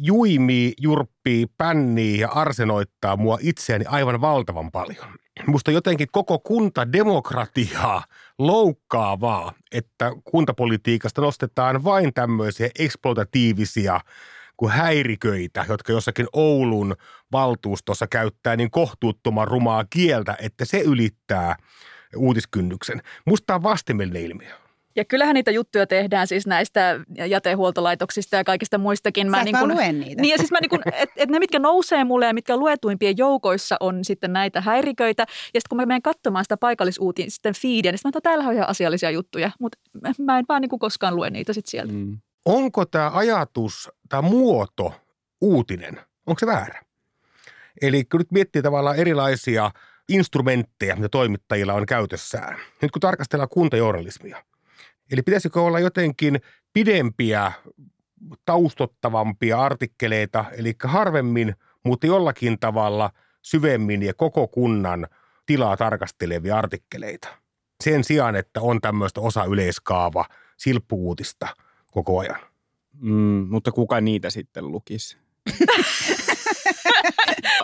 juimii, 0.00 0.72
jurppii, 0.80 1.46
pännii 1.58 2.18
ja 2.18 2.28
arsenoittaa 2.28 3.16
mua 3.16 3.38
itseäni 3.40 3.84
aivan 3.88 4.20
valtavan 4.20 4.70
paljon. 4.70 5.06
Musta 5.46 5.70
jotenkin 5.70 6.08
koko 6.12 6.38
kuntademokratiaa 6.38 8.04
loukkaavaa, 8.38 9.52
että 9.72 10.12
kuntapolitiikasta 10.24 11.20
nostetaan 11.20 11.84
vain 11.84 12.14
tämmöisiä 12.14 12.68
eksploitatiivisia 12.78 14.00
kuin 14.56 14.72
häiriköitä, 14.72 15.64
jotka 15.68 15.92
jossakin 15.92 16.26
Oulun 16.32 16.94
valtuustossa 17.32 18.06
käyttää 18.06 18.56
niin 18.56 18.70
kohtuuttoman 18.70 19.48
rumaa 19.48 19.84
kieltä, 19.90 20.36
että 20.40 20.64
se 20.64 20.80
ylittää 20.80 21.56
uutiskynnyksen. 22.16 23.02
Musta 23.26 23.54
on 23.54 23.62
vastenmielinen 23.62 24.22
ilmiö. 24.22 24.54
Ja 24.96 25.04
kyllähän 25.04 25.34
niitä 25.34 25.50
juttuja 25.50 25.86
tehdään 25.86 26.26
siis 26.26 26.46
näistä 26.46 27.00
jätehuoltolaitoksista 27.26 28.36
ja 28.36 28.44
kaikista 28.44 28.78
muistakin. 28.78 29.30
Mä 29.30 29.38
Sä 29.38 29.44
niin 29.44 29.58
kun, 29.58 29.74
luen 29.74 30.00
niitä. 30.00 30.22
Niin 30.22 30.30
ja 30.32 30.38
siis 30.38 30.50
mä 30.50 30.58
niin 30.60 30.70
kun, 30.70 30.80
et, 30.92 31.10
et 31.16 31.28
ne, 31.28 31.38
mitkä 31.38 31.58
nousee 31.58 32.04
mulle 32.04 32.26
ja 32.26 32.34
mitkä 32.34 32.56
luetuimpien 32.56 33.18
joukoissa 33.18 33.76
on 33.80 34.04
sitten 34.04 34.32
näitä 34.32 34.60
häiriköitä. 34.60 35.22
Ja 35.22 35.60
sitten 35.60 35.68
kun 35.68 35.76
mä 35.76 35.86
menen 35.86 36.02
katsomaan 36.02 36.44
sitä 36.44 36.56
sitten 37.28 37.54
feedia, 37.54 37.92
niin 37.92 37.98
sitten 37.98 38.12
mä 38.14 38.20
täällä 38.20 38.44
on 38.44 38.54
ihan 38.54 38.68
asiallisia 38.68 39.10
juttuja. 39.10 39.50
Mutta 39.60 39.78
mä 40.18 40.38
en 40.38 40.44
vaan 40.48 40.62
niin 40.62 40.78
koskaan 40.78 41.16
lue 41.16 41.30
niitä 41.30 41.52
sitten 41.52 41.70
sieltä. 41.70 41.92
Mm. 41.92 42.18
Onko 42.44 42.84
tämä 42.84 43.10
ajatus, 43.14 43.90
tämä 44.08 44.22
muoto 44.22 44.94
uutinen, 45.40 46.00
onko 46.26 46.38
se 46.38 46.46
väärä? 46.46 46.82
Eli 47.82 48.04
kun 48.04 48.20
nyt 48.20 48.32
miettii 48.32 48.62
tavallaan 48.62 48.96
erilaisia 48.96 49.70
instrumentteja, 50.08 50.96
mitä 50.96 51.08
toimittajilla 51.08 51.74
on 51.74 51.86
käytössään. 51.86 52.58
Nyt 52.82 52.90
kun 52.90 53.00
tarkastellaan 53.00 53.48
kuntajournalismia– 53.48 54.42
Eli 55.12 55.22
pitäisikö 55.22 55.62
olla 55.62 55.80
jotenkin 55.80 56.40
pidempiä, 56.72 57.52
taustottavampia 58.44 59.60
artikkeleita, 59.60 60.44
eli 60.56 60.74
harvemmin, 60.84 61.54
mutta 61.84 62.06
jollakin 62.06 62.58
tavalla 62.58 63.10
syvemmin 63.42 64.02
ja 64.02 64.14
koko 64.14 64.48
kunnan 64.48 65.06
tilaa 65.46 65.76
tarkastelevia 65.76 66.58
artikkeleita. 66.58 67.28
Sen 67.84 68.04
sijaan, 68.04 68.36
että 68.36 68.60
on 68.60 68.80
tämmöistä 68.80 69.20
osa 69.20 69.44
yleiskaava 69.44 70.24
silppuuutista 70.56 71.48
koko 71.92 72.18
ajan. 72.18 72.40
Mm, 73.00 73.46
mutta 73.50 73.72
kuka 73.72 74.00
niitä 74.00 74.30
sitten 74.30 74.72
lukisi? 74.72 75.16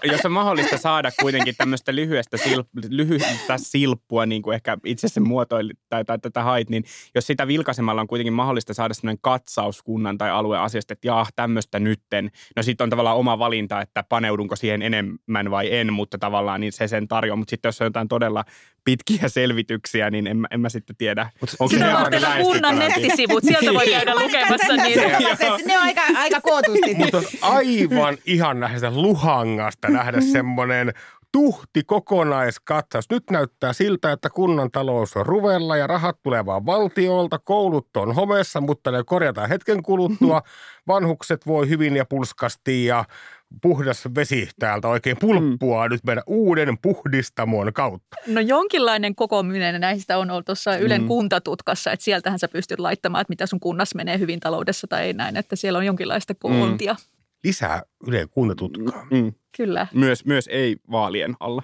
Jos 0.05 0.25
on 0.25 0.33
mahdollista 0.33 0.79
saada 0.79 1.11
kuitenkin 1.21 1.55
tämmöistä 1.59 1.95
lyhyestä, 1.95 2.37
silp, 2.37 2.69
lyhyistä 2.89 3.55
silppua, 3.57 4.27
niin 4.27 4.43
kuin 4.43 4.55
ehkä 4.55 4.77
itse 4.85 5.09
se 5.09 5.21
muotoili 5.21 5.73
tai, 5.89 6.05
tai 6.05 6.19
tätä 6.19 6.43
hait, 6.43 6.71
niin 6.71 6.85
jos 7.15 7.27
sitä 7.27 7.47
vilkaisemalla 7.47 8.01
on 8.01 8.07
kuitenkin 8.07 8.33
mahdollista 8.33 8.75
saada 8.75 8.95
semmoinen 8.95 9.19
katsaus 9.21 9.83
kunnan 9.83 10.19
tai 10.19 10.31
alueen 10.31 10.63
asiasta, 10.63 10.93
että 10.93 11.09
jaa, 11.09 11.27
tämmöistä 11.37 11.81
nytten. 11.81 12.31
No 12.57 12.63
sitten 12.63 12.85
on 12.85 12.91
tavallaan 12.91 13.17
oma 13.17 13.39
valinta, 13.39 13.81
että 13.81 14.05
paneudunko 14.09 14.57
siihen 14.57 14.83
enemmän 14.83 15.51
vai 15.51 15.75
en, 15.75 15.93
mutta 15.93 16.19
tavallaan 16.19 16.61
niin 16.61 16.73
se 16.73 16.89
sen 16.89 17.09
tarjoaa. 17.09 17.37
Mutta 17.37 17.51
sitten 17.51 17.69
jos 17.69 17.81
on 17.81 17.87
jotain 17.87 18.09
todella 18.09 18.45
pitkiä 18.85 19.29
selvityksiä, 19.29 20.11
niin 20.11 20.27
en, 20.27 20.47
en 20.51 20.61
mä 20.61 20.69
sitten 20.69 20.97
tiedä. 20.97 21.31
Onko 21.59 21.77
se 21.77 21.85
on 21.85 22.43
kunnan 22.43 22.79
nettisivut, 22.79 23.45
sieltä 23.45 23.75
voi 23.75 23.87
käydä 23.87 24.15
lukemassa 24.15 24.77
niitä. 24.77 25.09
Ne 25.67 25.79
on 25.79 25.83
aika, 25.83 26.01
aika 26.17 26.41
kootusti. 26.41 26.95
Mutta 26.95 27.23
aivan 27.43 28.19
ihan 28.27 28.61
nähdä 28.61 28.91
luhangasta 29.11 29.89
nähdä 29.89 30.21
semmoinen 30.21 30.93
tuhti 31.33 31.83
kokonaiskatsaus. 31.87 33.05
Nyt 33.11 33.31
näyttää 33.31 33.73
siltä, 33.73 34.13
että 34.13 34.31
kunnan 34.31 34.71
talous 34.71 35.17
on 35.17 35.27
ruvella 35.27 35.77
ja 35.77 35.87
rahat 35.87 36.19
tulee 36.23 36.47
vaan 36.47 36.67
valtiolta, 36.67 37.39
koulut 37.39 37.97
on 37.97 38.15
homessa, 38.15 38.61
mutta 38.61 38.91
ne 38.91 39.03
korjataan 39.07 39.49
hetken 39.49 39.83
kuluttua. 39.83 40.43
Vanhukset 40.89 41.47
voi 41.47 41.69
hyvin 41.69 41.97
ja 41.97 42.05
pulskasti 42.05 42.85
ja 42.85 43.05
puhdas 43.63 44.09
vesi 44.15 44.49
täältä 44.59 44.89
oikein 44.89 45.17
pulppua 45.21 45.87
mm. 45.87 45.91
nyt 45.91 46.05
meidän 46.05 46.25
uuden 46.27 46.79
puhdistamon 46.83 47.73
kautta. 47.73 48.17
No 48.27 48.41
jonkinlainen 48.41 49.15
kokoaminen 49.15 49.81
näistä 49.81 50.19
on 50.19 50.31
ollut 50.31 50.47
tuossa 50.47 50.77
Ylen 50.77 51.03
mm. 51.03 51.09
kuntatutkassa, 51.09 51.93
että 51.93 52.05
sieltähän 52.05 52.39
sä 52.39 52.49
pystyt 52.49 52.79
laittamaan, 52.79 53.21
että 53.23 53.33
mitä 53.33 53.47
sun 53.47 53.61
kunnassa 53.61 53.97
menee 53.97 54.19
hyvin 54.19 54.41
taloudessa 54.41 54.87
tai 54.87 55.03
ei 55.03 55.13
näin, 55.13 55.37
että 55.37 55.57
siellä 55.57 55.79
on 55.79 55.87
jonkinlaista 55.87 56.35
koontia. 56.35 56.93
Mm. 56.93 57.20
Lisää 57.45 57.83
Ylen 58.07 58.29
kuntatutkaa. 58.29 59.07
Mm. 59.11 59.33
Kyllä. 59.57 59.87
Myös, 59.95 60.25
myös 60.25 60.49
ei 60.53 60.77
vaalien 60.91 61.35
alla. 61.41 61.63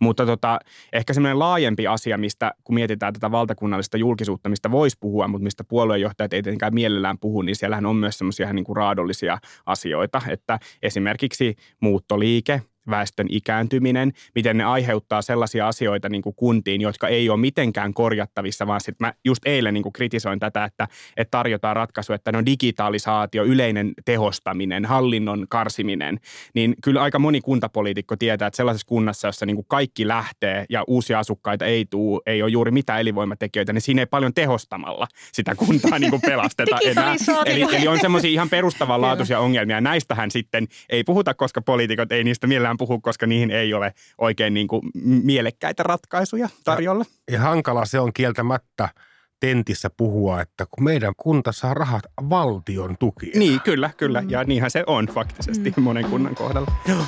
Mutta 0.00 0.26
tota, 0.26 0.58
ehkä 0.92 1.12
semmoinen 1.12 1.38
laajempi 1.38 1.86
asia, 1.86 2.18
mistä 2.18 2.52
kun 2.64 2.74
mietitään 2.74 3.12
tätä 3.12 3.30
valtakunnallista 3.30 3.96
julkisuutta, 3.96 4.48
mistä 4.48 4.70
voisi 4.70 4.96
puhua, 5.00 5.28
mutta 5.28 5.42
mistä 5.42 5.64
puoluejohtajat 5.64 6.32
ei 6.32 6.42
tietenkään 6.42 6.74
mielellään 6.74 7.18
puhu, 7.18 7.42
niin 7.42 7.56
siellähän 7.56 7.86
on 7.86 7.96
myös 7.96 8.18
semmoisia 8.18 8.52
niin 8.52 8.64
kuin 8.64 8.76
raadollisia 8.76 9.38
asioita, 9.66 10.22
että 10.28 10.58
esimerkiksi 10.82 11.54
muuttoliike– 11.80 12.62
väestön 12.90 13.26
ikääntyminen, 13.30 14.12
miten 14.34 14.56
ne 14.58 14.64
aiheuttaa 14.64 15.22
sellaisia 15.22 15.68
asioita 15.68 16.08
niin 16.08 16.22
kuin 16.22 16.34
kuntiin, 16.36 16.80
jotka 16.80 17.08
ei 17.08 17.30
ole 17.30 17.40
mitenkään 17.40 17.94
korjattavissa, 17.94 18.66
vaan 18.66 18.80
sitten 18.80 19.06
mä 19.06 19.12
just 19.24 19.46
eilen 19.46 19.74
niin 19.74 19.82
kuin 19.82 19.92
kritisoin 19.92 20.38
tätä, 20.38 20.64
että, 20.64 20.88
että 21.16 21.30
tarjotaan 21.30 21.76
ratkaisu, 21.76 22.12
että 22.12 22.32
no 22.32 22.46
digitalisaatio, 22.46 23.44
yleinen 23.44 23.92
tehostaminen, 24.04 24.84
hallinnon 24.84 25.46
karsiminen, 25.48 26.20
niin 26.54 26.74
kyllä 26.82 27.02
aika 27.02 27.18
moni 27.18 27.40
kuntapoliitikko 27.40 28.16
tietää, 28.16 28.46
että 28.46 28.56
sellaisessa 28.56 28.86
kunnassa, 28.86 29.28
jossa 29.28 29.46
niin 29.46 29.56
kuin 29.56 29.66
kaikki 29.68 30.08
lähtee 30.08 30.64
ja 30.70 30.84
uusia 30.86 31.18
asukkaita 31.18 31.64
ei 31.64 31.84
tule, 31.84 32.22
ei 32.26 32.42
ole 32.42 32.50
juuri 32.50 32.70
mitään 32.70 33.00
elinvoimatekijöitä, 33.00 33.72
niin 33.72 33.82
siinä 33.82 34.02
ei 34.02 34.06
paljon 34.06 34.34
tehostamalla 34.34 35.06
sitä 35.32 35.54
kuntaa 35.54 35.98
niin 35.98 36.10
kuin 36.10 36.22
pelasteta 36.22 36.78
enää. 36.84 37.14
Eli, 37.46 37.62
eli 37.76 37.88
on 37.88 38.00
semmoisia 38.00 38.30
ihan 38.30 38.50
perustavanlaatuisia 38.50 39.40
ongelmia. 39.40 39.80
Näistähän 39.80 40.30
sitten 40.30 40.66
ei 40.88 41.04
puhuta, 41.04 41.34
koska 41.34 41.62
poliitikot 41.62 42.12
ei 42.12 42.24
niistä 42.24 42.46
mielellään 42.46 42.75
enää 42.76 42.86
puhu, 42.88 43.00
koska 43.00 43.26
niihin 43.26 43.50
ei 43.50 43.74
ole 43.74 43.94
oikein 44.18 44.54
niin 44.54 44.68
kuin 44.68 44.82
mielekkäitä 45.24 45.82
ratkaisuja 45.82 46.48
tarjolla. 46.64 47.04
Ja, 47.28 47.34
ja 47.34 47.40
hankala 47.40 47.84
se 47.84 48.00
on 48.00 48.12
kieltämättä 48.12 48.88
tentissä 49.40 49.90
puhua, 49.90 50.40
että 50.40 50.66
kun 50.70 50.84
meidän 50.84 51.12
kunta 51.16 51.52
saa 51.52 51.74
rahat 51.74 52.04
valtion 52.30 52.96
tukia. 52.98 53.38
Niin, 53.38 53.60
kyllä, 53.60 53.90
kyllä. 53.96 54.22
Ja 54.28 54.44
niinhän 54.44 54.70
se 54.70 54.84
on 54.86 55.06
faktisesti 55.06 55.74
mm. 55.76 55.82
monen 55.82 56.04
kunnan 56.04 56.34
kohdalla. 56.34 56.72
Joo. 56.88 57.04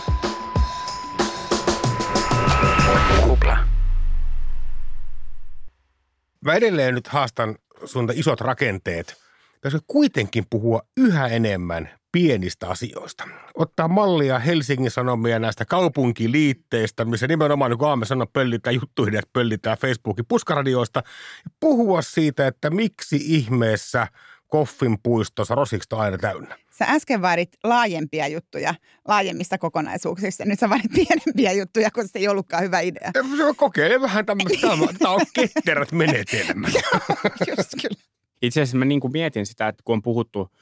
Mä 6.45 6.55
edelleen 6.55 6.95
nyt 6.95 7.09
haastan 7.09 7.57
sun 7.85 8.09
isot 8.15 8.41
rakenteet. 8.41 9.28
Pitäisikö 9.59 9.85
kuitenkin 9.87 10.45
puhua 10.51 10.83
yhä 10.97 11.27
enemmän 11.27 11.91
pienistä 12.13 12.69
asioista. 12.69 13.29
Ottaa 13.55 13.89
mallia 13.89 14.39
Helsingin 14.39 14.91
Sanomia 14.91 15.39
näistä 15.39 15.65
kaupunkiliitteistä, 15.65 17.05
missä 17.05 17.27
nimenomaan 17.27 17.71
niin 17.71 17.79
kuin 17.79 17.89
Aame 17.89 18.07
sanoi, 18.07 18.27
pöllitään 18.33 18.75
juttuihin, 18.75 19.15
että 19.15 19.31
pöllitään 19.33 19.79
Facebookin 19.79 20.25
puskaradioista. 20.29 21.03
Ja 21.45 21.51
puhua 21.61 22.03
siitä, 22.03 22.47
että 22.47 22.71
miksi 22.71 23.17
ihmeessä 23.25 24.07
Koffin 24.47 24.99
puistossa 25.03 25.55
rosiksta 25.55 25.97
on 25.97 26.03
aina 26.03 26.19
täynnä. 26.19 26.59
Sä 26.79 26.85
äsken 26.85 27.23
vaadit 27.23 27.57
laajempia 27.65 28.29
juttuja 28.29 28.75
laajemmista 29.09 29.59
kokonaisuuksista. 29.59 30.45
Nyt 30.45 30.59
sä 30.59 30.71
vaadit 30.71 30.93
pienempiä 30.95 31.53
juttuja, 31.53 31.91
koska 31.91 32.09
se 32.13 32.19
ei 32.19 32.29
ollutkaan 32.29 32.63
hyvä 32.63 32.81
idea. 32.81 33.13
Kokeile 33.57 34.01
vähän 34.01 34.27
tämmöistä. 34.27 34.69
Tämä 34.99 35.15
on 35.15 35.21
ketterät 35.33 35.93
menetelmät. 35.93 36.73
Just 37.49 37.71
kyllä. 37.83 38.08
Itse 38.43 38.61
asiassa 38.61 38.77
mä 38.77 38.85
niin 38.85 39.01
kuin 39.01 39.13
mietin 39.13 39.47
sitä, 39.47 39.69
että 39.69 39.83
kun 39.85 39.93
on 39.93 40.03
puhuttu– 40.03 40.49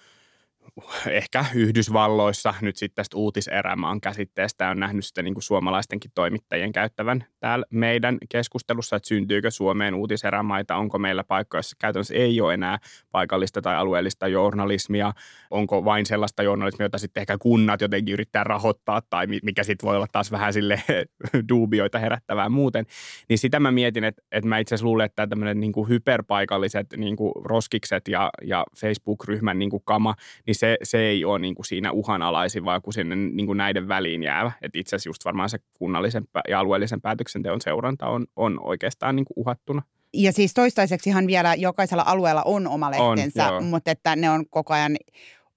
ehkä 1.11 1.45
Yhdysvalloissa 1.55 2.55
nyt 2.61 2.77
sitten 2.77 2.95
tästä 2.97 3.17
uutiserämaan 3.17 4.01
käsitteestä 4.01 4.69
on 4.69 4.81
nähnyt 4.81 5.05
sitten 5.05 5.25
niin 5.25 5.35
kuin 5.35 5.43
suomalaistenkin 5.43 6.11
toimittajien 6.15 6.73
käyttävän 6.73 7.25
täällä 7.41 7.67
meidän 7.71 8.19
keskustelussa, 8.29 8.97
että 8.97 9.09
syntyykö 9.09 9.51
Suomeen 9.51 9.95
uutiserämaita, 9.95 10.77
onko 10.77 10.99
meillä 10.99 11.25
paikkoja, 11.25 11.59
joissa 11.59 11.77
käytännössä 11.79 12.15
ei 12.15 12.41
ole 12.41 12.55
enää 12.55 12.79
paikallista 13.13 13.63
tai 13.63 13.77
alueellista 13.77 14.29
journalismia, 14.29 15.13
onko 15.51 15.85
vain 15.85 16.07
sellaista 16.07 16.43
journalismia, 16.43 16.85
jota 16.85 16.99
sitten 16.99 17.21
ehkä 17.21 17.39
kunnat 17.39 17.81
jotenkin 17.81 18.13
yrittää 18.13 18.45
rahoittaa 18.45 19.03
tai 19.11 19.27
mikä 19.27 19.63
sitten 19.63 19.87
voi 19.87 19.97
olla 19.97 20.07
taas 20.13 20.33
vähän 20.33 20.53
sille 20.53 20.83
duubioita 21.49 21.99
herättävää 21.99 22.49
muuten, 22.49 22.87
niin 23.29 23.39
sitä 23.39 23.61
mä 23.61 23.71
mietin, 23.71 24.05
että, 24.05 24.23
että 24.33 24.49
mä 24.49 24.59
itse 24.59 24.75
asiassa 24.75 24.87
luulen, 24.87 25.07
että 25.07 25.27
tämmöinen 25.27 25.61
niin 25.61 25.73
hyperpaikalliset 25.89 26.87
niin 26.97 27.17
kuin 27.17 27.33
roskikset 27.45 28.09
ja, 28.09 28.31
ja 28.43 28.65
Facebook-ryhmän 28.81 29.59
niin 29.59 29.71
kuin 29.71 29.83
kama, 29.85 30.15
niin 30.47 30.55
se 30.55 30.66
se, 30.67 30.77
se 30.83 30.99
ei 30.99 31.25
ole 31.25 31.39
niin 31.39 31.55
kuin 31.55 31.67
siinä 31.67 31.93
uhanalaisin, 31.93 32.65
vaan 32.65 32.83
kun 32.83 32.93
sinne 32.93 33.17
niin 33.17 33.47
kuin 33.47 33.59
näiden 33.59 33.89
väliin 33.89 34.23
jäävä. 34.23 34.53
Et 34.63 34.77
itse 34.77 34.97
asiassa 34.97 35.09
just 35.09 35.25
varmaan 35.25 35.51
se 35.51 35.59
kunnallisen 35.75 36.25
ja 36.49 36.61
alueellisen 36.61 37.01
päätöksenteon 37.01 37.61
seuranta 37.61 38.07
on, 38.07 38.27
on 38.37 38.61
oikeastaan 38.63 39.17
niin 39.17 39.25
kuin 39.25 39.35
uhattuna. 39.37 39.83
Ja 40.15 40.33
siis 40.33 40.55
toistaiseksihan 40.55 41.27
vielä 41.27 41.55
jokaisella 41.55 42.05
alueella 42.07 42.43
on 42.43 42.67
oma 42.69 42.91
lehtensä, 42.91 43.53
on, 43.53 43.65
mutta 43.65 43.91
että 43.91 44.17
ne 44.17 44.31
on 44.31 44.45
koko 44.51 44.75
ajan 44.75 44.97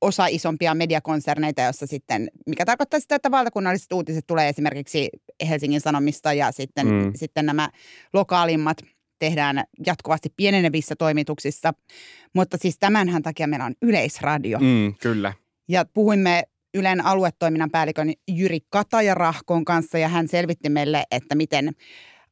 osa 0.01 0.27
isompia 0.27 0.75
mediakonserneita, 0.75 1.61
jossa 1.61 1.87
sitten, 1.87 2.27
mikä 2.45 2.65
tarkoittaa 2.65 2.99
sitä, 2.99 3.15
että 3.15 3.31
valtakunnalliset 3.31 3.91
uutiset 3.91 4.27
tulee 4.27 4.49
esimerkiksi 4.49 5.09
Helsingin 5.49 5.81
Sanomista 5.81 6.33
ja 6.33 6.51
sitten, 6.51 6.87
mm. 6.87 7.11
sitten 7.15 7.45
nämä 7.45 7.69
lokaalimmat– 8.13 8.77
tehdään 9.19 9.63
jatkuvasti 9.85 10.33
pienenevissä 10.37 10.95
toimituksissa. 10.95 11.73
Mutta 12.33 12.57
siis 12.57 12.79
tämänhän 12.79 13.23
takia 13.23 13.47
meillä 13.47 13.65
on 13.65 13.75
yleisradio. 13.81 14.59
Mm, 14.59 14.95
kyllä. 15.01 15.33
Ja 15.67 15.85
puhuimme 15.93 16.43
Ylen 16.73 17.05
aluetoiminnan 17.05 17.71
päällikön 17.71 18.13
Jyri 18.27 18.59
Katajarahkon 18.69 19.65
kanssa 19.65 19.97
ja 19.97 20.07
hän 20.07 20.27
selvitti 20.27 20.69
meille, 20.69 21.03
että 21.11 21.35
miten 21.35 21.71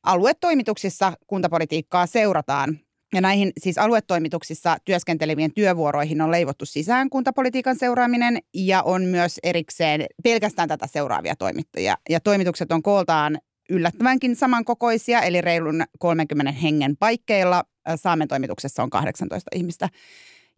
aluetoimituksissa 0.04 1.14
kuntapolitiikkaa 1.28 2.06
seurataan. 2.06 2.80
Ja 3.14 3.22
näihin 3.22 3.52
siis 3.60 3.78
aluetoimituksissa 3.78 4.78
työskentelevien 4.86 5.54
työvuoroihin 5.54 6.22
on 6.22 6.32
leivottu 6.32 6.66
sisään 6.66 7.10
kuntapolitiikan 7.10 7.76
seuraaminen 7.76 8.40
ja 8.54 8.82
on 8.84 9.04
myös 9.04 9.40
erikseen 9.44 10.06
pelkästään 10.24 10.70
tätä 10.70 10.88
seuraavia 10.88 11.36
toimittajia. 11.36 11.98
Ja 12.10 12.20
toimitukset 12.20 12.72
on 12.72 12.84
kooltaan 12.84 13.38
yllättävänkin 13.70 14.36
samankokoisia, 14.36 15.22
eli 15.22 15.42
reilun 15.42 15.84
30 16.00 16.52
hengen 16.52 16.98
paikkeilla. 16.98 17.64
Saamen 17.96 18.28
toimituksessa 18.28 18.84
on 18.84 18.90
18 18.90 19.50
ihmistä. 19.56 19.90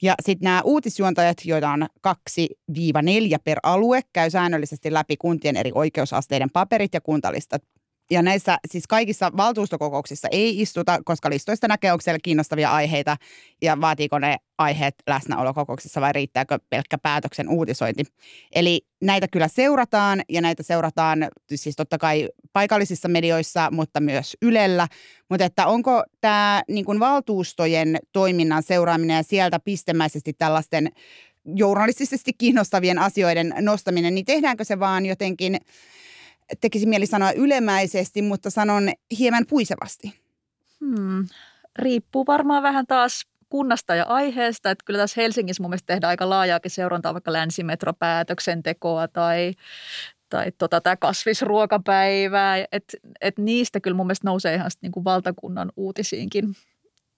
Ja 0.01 0.15
sitten 0.21 0.45
nämä 0.45 0.61
uutisjuontajat, 0.61 1.37
joita 1.45 1.69
on 1.69 1.87
2-4 2.07 2.11
per 3.43 3.59
alue, 3.63 4.01
käy 4.13 4.29
säännöllisesti 4.29 4.93
läpi 4.93 5.17
kuntien 5.17 5.57
eri 5.57 5.71
oikeusasteiden 5.75 6.49
paperit 6.53 6.93
ja 6.93 7.01
kuntalistat. 7.01 7.63
Ja 8.11 8.21
näissä 8.21 8.57
siis 8.71 8.87
kaikissa 8.87 9.31
valtuustokokouksissa 9.37 10.27
ei 10.31 10.61
istuta, 10.61 10.99
koska 11.05 11.29
listoista 11.29 11.67
näkee, 11.67 11.91
onko 11.91 12.01
siellä 12.01 12.19
kiinnostavia 12.23 12.71
aiheita 12.71 13.17
ja 13.61 13.81
vaatiiko 13.81 14.19
ne 14.19 14.37
aiheet 14.57 14.95
läsnäolokokouksissa 15.07 16.01
vai 16.01 16.13
riittääkö 16.13 16.59
pelkkä 16.69 16.97
päätöksen 16.97 17.49
uutisointi. 17.49 18.03
Eli 18.55 18.81
näitä 19.01 19.27
kyllä 19.27 19.47
seurataan 19.47 20.21
ja 20.29 20.41
näitä 20.41 20.63
seurataan 20.63 21.27
siis 21.55 21.75
totta 21.75 21.97
kai 21.97 22.29
paikallisissa 22.53 23.07
medioissa, 23.07 23.69
mutta 23.71 23.99
myös 23.99 24.37
Ylellä. 24.41 24.87
Mutta 25.29 25.45
että 25.45 25.67
onko 25.67 26.03
tämä 26.21 26.63
niin 26.67 26.85
kuin 26.85 26.99
valtuustojen 26.99 27.99
toiminnan 28.11 28.63
seuraaminen 28.63 29.17
ja 29.17 29.23
sieltä 29.23 29.59
pistemäisesti 29.59 30.33
tällaisten 30.33 30.91
journalistisesti 31.45 32.31
kiinnostavien 32.37 32.99
asioiden 32.99 33.53
nostaminen, 33.59 34.15
niin 34.15 34.25
tehdäänkö 34.25 34.63
se 34.63 34.79
vaan 34.79 35.05
jotenkin, 35.05 35.57
tekisi 36.61 36.85
mieli 36.85 37.05
sanoa 37.05 37.31
ylemäisesti, 37.31 38.21
mutta 38.21 38.49
sanon 38.49 38.89
hieman 39.19 39.45
puisevasti? 39.49 40.13
Hmm. 40.79 41.27
Riippuu 41.79 42.25
varmaan 42.27 42.63
vähän 42.63 42.87
taas 42.87 43.25
kunnasta 43.49 43.95
ja 43.95 44.05
aiheesta. 44.05 44.71
Että 44.71 44.85
kyllä 44.85 44.99
tässä 44.99 45.21
Helsingissä 45.21 45.63
mun 45.63 45.69
mielestä 45.69 45.93
tehdään 45.93 46.09
aika 46.09 46.29
laajaakin 46.29 46.71
seurantaa 46.71 47.13
vaikka 47.13 47.33
länsimetropäätöksentekoa 47.33 49.07
tai, 49.07 49.53
tai 50.29 50.51
tota, 50.57 50.81
tämä 50.81 50.97
kasvisruokapäivää. 50.97 52.65
Et, 52.71 52.95
et 53.21 53.37
niistä 53.37 53.79
kyllä 53.79 53.97
mun 53.97 54.07
mielestä 54.07 54.27
nousee 54.27 54.55
ihan 54.55 54.71
niin 54.81 54.91
kuin 54.91 55.03
valtakunnan 55.03 55.71
uutisiinkin 55.75 56.55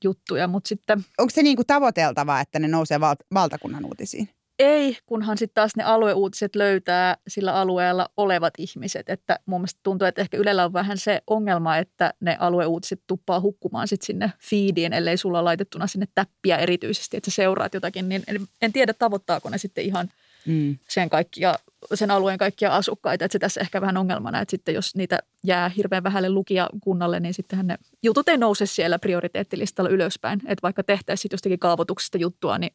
juttuja, 0.04 0.48
mutta 0.48 0.68
sitten... 0.68 1.06
Onko 1.18 1.30
se 1.30 1.44
niin 1.44 1.56
kuin 1.56 1.68
tavoiteltavaa, 1.68 2.42
että 2.42 2.60
ne 2.60 2.68
nousee 2.68 3.00
val- 3.00 3.16
valtakunnan 3.34 3.86
uutisiin? 3.86 4.30
Ei, 4.62 4.98
kunhan 5.06 5.38
sitten 5.38 5.56
taas 5.56 5.76
ne 5.76 5.84
alueuutiset 5.84 6.56
löytää 6.56 7.18
sillä 7.28 7.54
alueella 7.54 8.10
olevat 8.18 8.54
ihmiset. 8.58 9.10
Että 9.10 9.40
mun 9.46 9.62
mielestä 9.62 9.80
tuntuu, 9.84 10.08
että 10.08 10.22
ehkä 10.22 10.38
Ylellä 10.38 10.66
on 10.66 10.74
vähän 10.74 10.98
se 10.98 11.22
ongelma, 11.28 11.78
että 11.78 12.14
ne 12.20 12.38
alueuutiset 12.40 13.02
tuppaa 13.08 13.40
hukkumaan 13.40 13.88
sitten 13.88 14.06
sinne 14.06 14.32
feediin, 14.40 14.94
ellei 14.94 15.18
sulla 15.18 15.40
ole 15.40 15.44
laitettuna 15.44 15.88
sinne 15.88 16.08
täppiä 16.16 16.58
erityisesti, 16.58 17.18
että 17.18 17.32
sä 17.32 17.36
seuraat 17.36 17.74
jotakin. 17.74 18.10
Niin 18.10 18.24
en 18.62 18.74
tiedä, 18.74 18.94
tavoittaako 18.94 19.50
ne 19.50 19.58
sitten 19.58 19.84
ihan 19.84 20.10
mm. 20.46 20.78
sen, 20.90 21.10
kaikkia, 21.10 21.56
sen 21.94 22.12
alueen 22.12 22.38
kaikkia 22.38 22.76
asukkaita. 22.76 23.26
Että 23.26 23.34
se 23.34 23.40
tässä 23.40 23.62
ehkä 23.62 23.82
vähän 23.82 23.98
ongelmana, 23.98 24.40
että 24.42 24.52
sitten 24.52 24.76
jos 24.76 24.96
niitä 24.96 25.20
jää 25.44 25.70
hirveän 25.70 26.04
vähälle 26.04 26.30
lukijakunnalle, 26.30 27.20
niin 27.20 27.34
sittenhän 27.34 27.68
ne 27.68 27.78
jutut 28.04 28.30
ei 28.30 28.38
nouse 28.38 28.66
siellä 28.66 29.00
prioriteettilistalla 29.00 29.90
ylöspäin. 29.90 30.42
Että 30.46 30.64
vaikka 30.64 30.84
tehtäisiin 30.84 31.30
jostakin 31.32 31.60
kaavoituksesta 31.60 32.18
juttua, 32.18 32.58
niin 32.58 32.74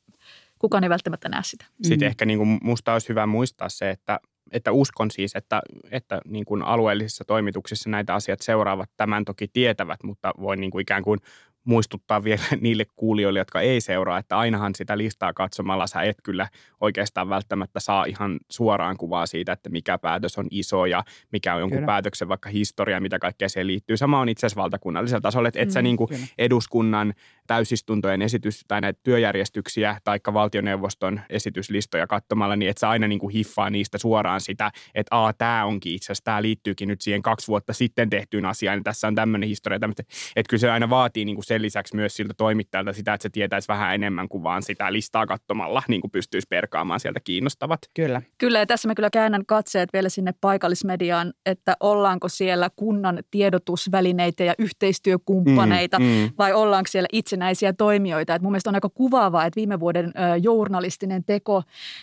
kukaan 0.58 0.84
ei 0.84 0.90
välttämättä 0.90 1.28
näe 1.28 1.42
sitä. 1.44 1.64
Sitten 1.82 2.06
mm. 2.06 2.10
ehkä 2.10 2.24
niin 2.24 2.38
kuin 2.38 2.58
musta 2.62 2.92
olisi 2.92 3.08
hyvä 3.08 3.26
muistaa 3.26 3.68
se, 3.68 3.90
että, 3.90 4.20
että 4.52 4.72
uskon 4.72 5.10
siis, 5.10 5.36
että, 5.36 5.62
että 5.90 6.20
niin 6.24 6.44
kuin 6.44 6.62
alueellisissa 6.62 7.24
toimituksissa 7.24 7.90
näitä 7.90 8.14
asiat 8.14 8.40
seuraavat 8.40 8.90
tämän 8.96 9.24
toki 9.24 9.48
tietävät, 9.48 10.02
mutta 10.02 10.32
voin 10.40 10.60
niin 10.60 10.70
kuin 10.70 10.82
ikään 10.82 11.02
kuin 11.02 11.20
muistuttaa 11.66 12.24
vielä 12.24 12.42
niille 12.60 12.86
kuulijoille, 12.96 13.38
jotka 13.38 13.60
ei 13.60 13.80
seuraa, 13.80 14.18
että 14.18 14.38
ainahan 14.38 14.74
sitä 14.74 14.98
listaa 14.98 15.32
katsomalla 15.32 15.86
sä 15.86 16.02
et 16.02 16.16
kyllä 16.22 16.48
oikeastaan 16.80 17.28
välttämättä 17.28 17.80
saa 17.80 18.04
ihan 18.04 18.38
suoraan 18.50 18.96
kuvaa 18.96 19.26
siitä, 19.26 19.52
että 19.52 19.70
mikä 19.70 19.98
päätös 19.98 20.38
on 20.38 20.46
iso 20.50 20.86
ja 20.86 21.04
mikä 21.32 21.54
on 21.54 21.60
jonkun 21.60 21.78
kyllä. 21.78 21.86
päätöksen 21.86 22.28
vaikka 22.28 22.48
historia, 22.48 23.00
mitä 23.00 23.18
kaikkea 23.18 23.48
siihen 23.48 23.66
liittyy. 23.66 23.96
Sama 23.96 24.20
on 24.20 24.28
itse 24.28 24.46
asiassa 24.46 24.62
valtakunnallisella 24.62 25.20
tasolla, 25.20 25.48
että 25.48 25.60
et 25.60 25.68
mm, 25.68 25.72
sä 25.72 25.82
niin 25.82 25.96
kuin 25.96 26.10
eduskunnan 26.38 27.14
täysistuntojen 27.46 28.22
esitys 28.22 28.64
tai 28.68 28.80
näitä 28.80 29.00
työjärjestyksiä 29.02 30.00
tai 30.04 30.18
valtioneuvoston 30.32 31.20
esityslistoja 31.30 32.06
katsomalla, 32.06 32.56
niin 32.56 32.70
et 32.70 32.78
sä 32.78 32.88
aina 32.88 33.08
niin 33.08 33.18
kuin 33.18 33.32
hiffaa 33.32 33.70
niistä 33.70 33.98
suoraan 33.98 34.40
sitä, 34.40 34.70
että 34.94 35.26
a, 35.26 35.32
tämä 35.32 35.64
onkin 35.64 35.94
itse 35.94 36.06
asiassa, 36.06 36.24
tämä 36.24 36.42
liittyykin 36.42 36.88
nyt 36.88 37.00
siihen 37.00 37.22
kaksi 37.22 37.48
vuotta 37.48 37.72
sitten 37.72 38.10
tehtyyn 38.10 38.46
asiaan, 38.46 38.76
niin 38.76 38.84
tässä 38.84 39.08
on 39.08 39.14
tämmöinen 39.14 39.48
historia, 39.48 39.78
tämmöistä. 39.78 40.02
että 40.36 40.50
kyllä 40.50 40.60
se 40.60 40.70
aina 40.70 40.90
vaatii 40.90 41.24
niin 41.24 41.36
kuin 41.36 41.44
sen 41.56 41.62
lisäksi 41.62 41.96
myös 41.96 42.16
siltä 42.16 42.34
toimittajalta 42.34 42.92
sitä, 42.92 43.14
että 43.14 43.22
se 43.22 43.30
tietäisi 43.30 43.68
vähän 43.68 43.94
enemmän 43.94 44.28
kuin 44.28 44.42
vaan 44.42 44.62
sitä 44.62 44.92
listaa 44.92 45.26
katsomalla, 45.26 45.82
niin 45.88 46.00
kuin 46.00 46.10
pystyisi 46.10 46.46
perkaamaan 46.50 47.00
sieltä 47.00 47.20
kiinnostavat. 47.20 47.80
Kyllä. 47.94 48.22
Kyllä, 48.38 48.58
ja 48.58 48.66
tässä 48.66 48.88
mä 48.88 48.94
kyllä 48.94 49.10
käännän 49.10 49.46
katseet 49.46 49.92
vielä 49.92 50.08
sinne 50.08 50.32
paikallismediaan, 50.40 51.32
että 51.46 51.76
ollaanko 51.80 52.28
siellä 52.28 52.70
kunnan 52.76 53.18
tiedotusvälineitä 53.30 54.44
ja 54.44 54.54
yhteistyökumppaneita, 54.58 55.98
mm, 55.98 56.04
mm. 56.04 56.30
vai 56.38 56.52
ollaanko 56.52 56.88
siellä 56.88 57.08
itsenäisiä 57.12 57.72
toimijoita. 57.72 58.34
Et 58.34 58.42
mun 58.42 58.52
mielestä 58.52 58.70
on 58.70 58.74
aika 58.74 58.88
kuvaavaa, 58.88 59.46
että 59.46 59.56
viime 59.56 59.80
vuoden 59.80 60.06
ö, 60.06 60.36
journalistinen 60.42 61.24
teko 61.24 61.62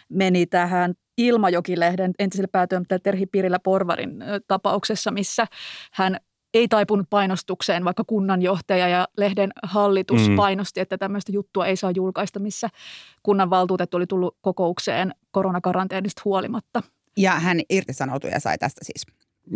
meni 0.10 0.46
tähän 0.46 0.94
Ilmajokilehden 1.18 2.12
entiselle 2.20 2.48
päätoimittajalle 2.52 3.02
Terhi 3.04 3.26
Pirilä 3.26 3.60
Porvarin 3.60 4.24
tapauksessa, 4.48 5.12
missä 5.12 5.46
hän 5.92 6.18
ei 6.54 6.68
taipunut 6.68 7.10
painostukseen, 7.10 7.86
vaikka 7.86 8.04
kunnanjohtaja 8.04 8.88
ja 8.88 9.08
lehden 9.18 9.52
hallitus 9.64 10.30
mm. 10.30 10.36
painosti, 10.36 10.80
että 10.80 10.98
tämmöistä 10.98 11.32
juttua 11.32 11.66
ei 11.66 11.76
saa 11.76 11.92
julkaista, 11.92 12.40
missä 12.40 12.70
kunnanvaltuutettu 13.24 13.98
oli 13.98 14.08
tullut 14.08 14.38
kokoukseen 14.42 15.16
koronakaranteenista 15.32 16.22
huolimatta. 16.26 16.84
Ja 17.18 17.32
hän 17.32 17.62
irtisanoutui 17.70 18.32
ja 18.32 18.40
sai 18.40 18.58
tästä 18.58 18.86
siis 18.86 19.06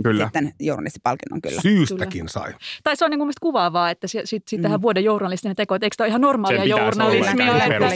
Kyllä. 0.04 0.24
sitten 0.24 0.54
journalistipalkinnon 0.60 1.42
kyllä. 1.42 1.62
Syystäkin 1.62 2.22
kyllä. 2.22 2.28
sai. 2.28 2.54
Tai 2.84 2.96
se 2.96 3.06
on 3.06 3.12
niin 3.12 3.20
mielestäni 3.20 3.42
kuvaavaa, 3.42 3.90
että 3.90 4.08
sitten 4.08 4.72
mm. 4.72 4.82
vuoden 4.82 5.04
journalistinen 5.04 5.56
teko, 5.56 5.76
että 5.76 5.86
eikö 5.86 5.96
tämä 5.98 6.06
ole 6.06 6.10
ihan 6.10 6.22
normaalia 6.22 6.66
journalismia, 6.66 7.66
että, 7.66 7.88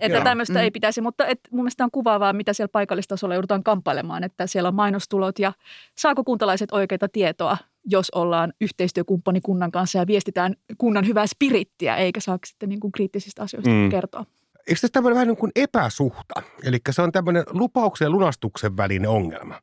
että 0.00 0.20
tämmöistä 0.20 0.54
mm. 0.54 0.60
ei 0.60 0.70
pitäisi, 0.70 1.00
mutta 1.00 1.26
et, 1.26 1.40
mun 1.50 1.60
mielestä 1.60 1.84
on 1.84 1.90
kuvaavaa, 1.90 2.32
mitä 2.32 2.52
siellä 2.52 2.70
paikallistasolla 2.72 3.34
joudutaan 3.34 3.62
kamppailemaan, 3.62 4.24
että 4.24 4.46
siellä 4.46 4.68
on 4.68 4.74
mainostulot 4.74 5.38
ja 5.38 5.52
saako 5.98 6.24
kuntalaiset 6.24 6.72
oikeita 6.72 7.08
tietoa 7.08 7.56
jos 7.90 8.10
ollaan 8.10 8.52
yhteistyökumppani 8.60 9.40
kunnan 9.40 9.70
kanssa 9.70 9.98
ja 9.98 10.06
viestitään 10.06 10.54
kunnan 10.78 11.06
hyvää 11.06 11.26
spirittiä, 11.26 11.96
eikä 11.96 12.20
saa 12.20 12.38
sitten 12.46 12.68
niin 12.68 12.80
kuin 12.80 12.92
kriittisistä 12.92 13.42
asioista 13.42 13.70
mm. 13.70 13.90
kertoa. 13.90 14.26
Eikö 14.58 14.80
tässä 14.80 14.88
tämmöinen 14.92 15.14
vähän 15.14 15.28
niin 15.28 15.36
kuin 15.36 15.52
epäsuhta? 15.56 16.42
Eli 16.62 16.78
se 16.90 17.02
on 17.02 17.12
tämmöinen 17.12 17.44
lupauksen 17.50 18.06
ja 18.06 18.10
lunastuksen 18.10 18.76
välinen 18.76 19.10
ongelma. 19.10 19.60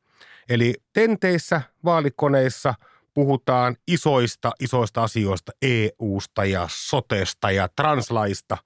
Eli 0.49 0.73
tenteissä, 0.93 1.61
vaalikoneissa 1.85 2.73
puhutaan 3.13 3.75
isoista, 3.87 4.51
isoista 4.59 5.03
asioista, 5.03 5.51
EU-sta 5.61 6.45
ja 6.45 6.67
sotesta 6.69 7.51
ja 7.51 7.69
translaista. 7.75 8.57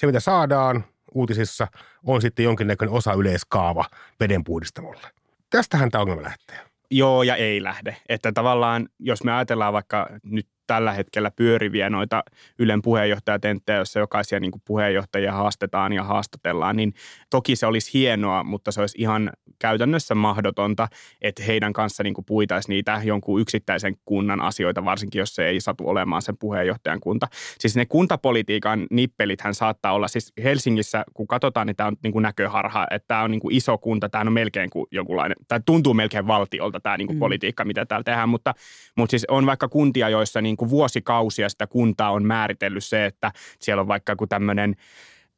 Se, 0.00 0.06
mitä 0.06 0.20
saadaan 0.20 0.84
uutisissa, 1.14 1.66
on 2.06 2.22
sitten 2.22 2.44
jonkinnäköinen 2.44 2.94
osa 2.94 3.12
yleiskaava 3.12 3.84
vedenpuhdistamolle. 4.20 5.08
Tästähän 5.50 5.90
tämä 5.90 6.02
ongelma 6.02 6.22
lähtee. 6.22 6.58
Joo 6.90 7.22
ja 7.22 7.36
ei 7.36 7.62
lähde. 7.62 7.96
Että 8.08 8.32
tavallaan, 8.32 8.88
jos 8.98 9.24
me 9.24 9.32
ajatellaan 9.32 9.72
vaikka 9.72 10.08
nyt 10.22 10.46
tällä 10.68 10.92
hetkellä 10.92 11.30
pyöriviä 11.30 11.90
noita 11.90 12.22
Ylen 12.58 12.82
puheenjohtajatenttejä, 12.82 13.76
joissa 13.76 13.98
jokaisia 13.98 14.40
niin 14.40 14.52
puheenjohtajia 14.64 15.32
haastetaan 15.32 15.92
ja 15.92 16.04
haastatellaan, 16.04 16.76
niin 16.76 16.94
toki 17.30 17.56
se 17.56 17.66
olisi 17.66 17.98
hienoa, 17.98 18.44
mutta 18.44 18.72
se 18.72 18.80
olisi 18.80 18.98
ihan 18.98 19.30
käytännössä 19.58 20.14
mahdotonta, 20.14 20.88
että 21.22 21.42
heidän 21.42 21.72
kanssa 21.72 22.02
niin 22.02 22.14
puitaisi 22.26 22.68
niitä 22.68 23.00
jonkun 23.04 23.40
yksittäisen 23.40 23.96
kunnan 24.04 24.40
asioita, 24.40 24.84
varsinkin 24.84 25.18
jos 25.18 25.34
se 25.34 25.46
ei 25.46 25.60
satu 25.60 25.88
olemaan 25.88 26.22
sen 26.22 26.36
puheenjohtajan 26.38 27.00
kunta. 27.00 27.28
Siis 27.58 27.76
ne 27.76 27.86
kuntapolitiikan 27.86 28.86
nippelithän 28.90 29.54
saattaa 29.54 29.92
olla, 29.92 30.08
siis 30.08 30.32
Helsingissä, 30.42 31.04
kun 31.14 31.26
katsotaan, 31.26 31.66
niin 31.66 31.76
tämä 31.76 31.86
on 31.86 31.96
niin 32.02 32.12
kuin 32.12 32.22
näköharha, 32.22 32.86
että 32.90 33.08
tämä 33.08 33.22
on 33.22 33.30
niin 33.30 33.40
kuin 33.40 33.54
iso 33.54 33.78
kunta, 33.78 34.08
tämä 34.08 34.22
on 34.22 34.32
melkein 34.32 34.70
kuin 34.70 34.86
jonkunlainen, 34.90 35.36
tämä 35.48 35.60
tuntuu 35.66 35.94
melkein 35.94 36.26
valtiolta 36.26 36.80
tämä 36.80 36.96
niin 36.96 37.06
kuin 37.06 37.16
mm. 37.16 37.20
politiikka, 37.20 37.64
mitä 37.64 37.86
täällä 37.86 38.04
tehdään, 38.04 38.28
mutta, 38.28 38.54
mutta 38.96 39.10
siis 39.10 39.24
on 39.28 39.46
vaikka 39.46 39.68
kuntia, 39.68 40.08
joissa 40.08 40.40
niin 40.40 40.56
kuin 40.58 40.70
vuosikausia 40.70 41.48
sitä 41.48 41.66
kuntaa 41.66 42.10
on 42.10 42.24
määritellyt 42.24 42.84
se, 42.84 43.06
että 43.06 43.32
siellä 43.58 43.80
on 43.80 43.88
vaikka 43.88 44.12
joku 44.12 44.26
tämmöinen 44.26 44.76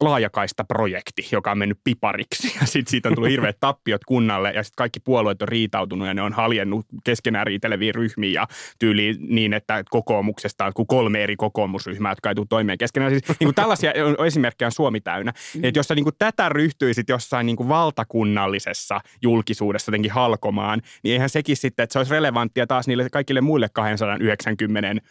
laajakaista 0.01 0.65
projekti, 0.65 1.29
joka 1.33 1.51
on 1.51 1.59
mennyt 1.59 1.79
pipariksi. 1.85 2.51
Ja 2.61 2.67
sitten 2.67 2.91
siitä 2.91 3.09
on 3.09 3.15
tullut 3.15 3.31
hirveät 3.31 3.57
tappiot 3.67 4.05
kunnalle 4.05 4.53
ja 4.53 4.63
sitten 4.63 4.77
kaikki 4.77 5.01
puolueet 5.01 5.43
on 5.43 5.49
riitautunut 5.49 6.09
ja 6.09 6.15
ne 6.15 6.23
on 6.23 6.33
haljennut 6.33 6.87
keskenään 7.05 7.47
riiteleviä 7.47 7.93
ryhmiä 7.93 8.41
ja 8.41 8.47
tyyli 8.79 9.17
niin, 9.29 9.53
että 9.53 9.85
kokoomuksesta 9.91 10.65
on 10.65 10.87
kolme 10.87 11.23
eri 11.23 11.37
kokoomusryhmää, 11.37 12.13
jotka 12.13 12.29
ei 12.29 12.35
tule 12.35 12.47
toimeen 12.49 12.79
keskenään. 12.79 13.13
Siis, 13.13 13.29
niin 13.29 13.47
kuin 13.47 13.55
tällaisia 13.55 13.93
esimerkkejä 14.27 14.67
on 14.67 14.73
Suomi 14.73 15.01
täynnä. 15.01 15.33
Mm. 15.55 15.65
Että 15.65 15.79
jos 15.79 15.89
sä 15.89 15.95
niin 15.95 16.05
kuin 16.05 16.17
tätä 16.19 16.49
ryhtyisit 16.49 17.09
jossain 17.09 17.47
niin 17.47 17.57
kuin 17.57 17.69
valtakunnallisessa 17.69 19.01
julkisuudessa 19.23 19.91
jotenkin 19.91 20.13
halkomaan, 20.13 20.83
niin 21.03 21.13
eihän 21.13 21.31
sekin 21.31 21.57
sitten, 21.57 21.83
että 21.85 21.93
se 21.93 21.99
olisi 21.99 22.13
relevanttia 22.13 22.67
taas 22.67 22.87
niille 22.87 23.11
kaikille 23.13 23.41
muille 23.41 23.69
290 23.73 25.03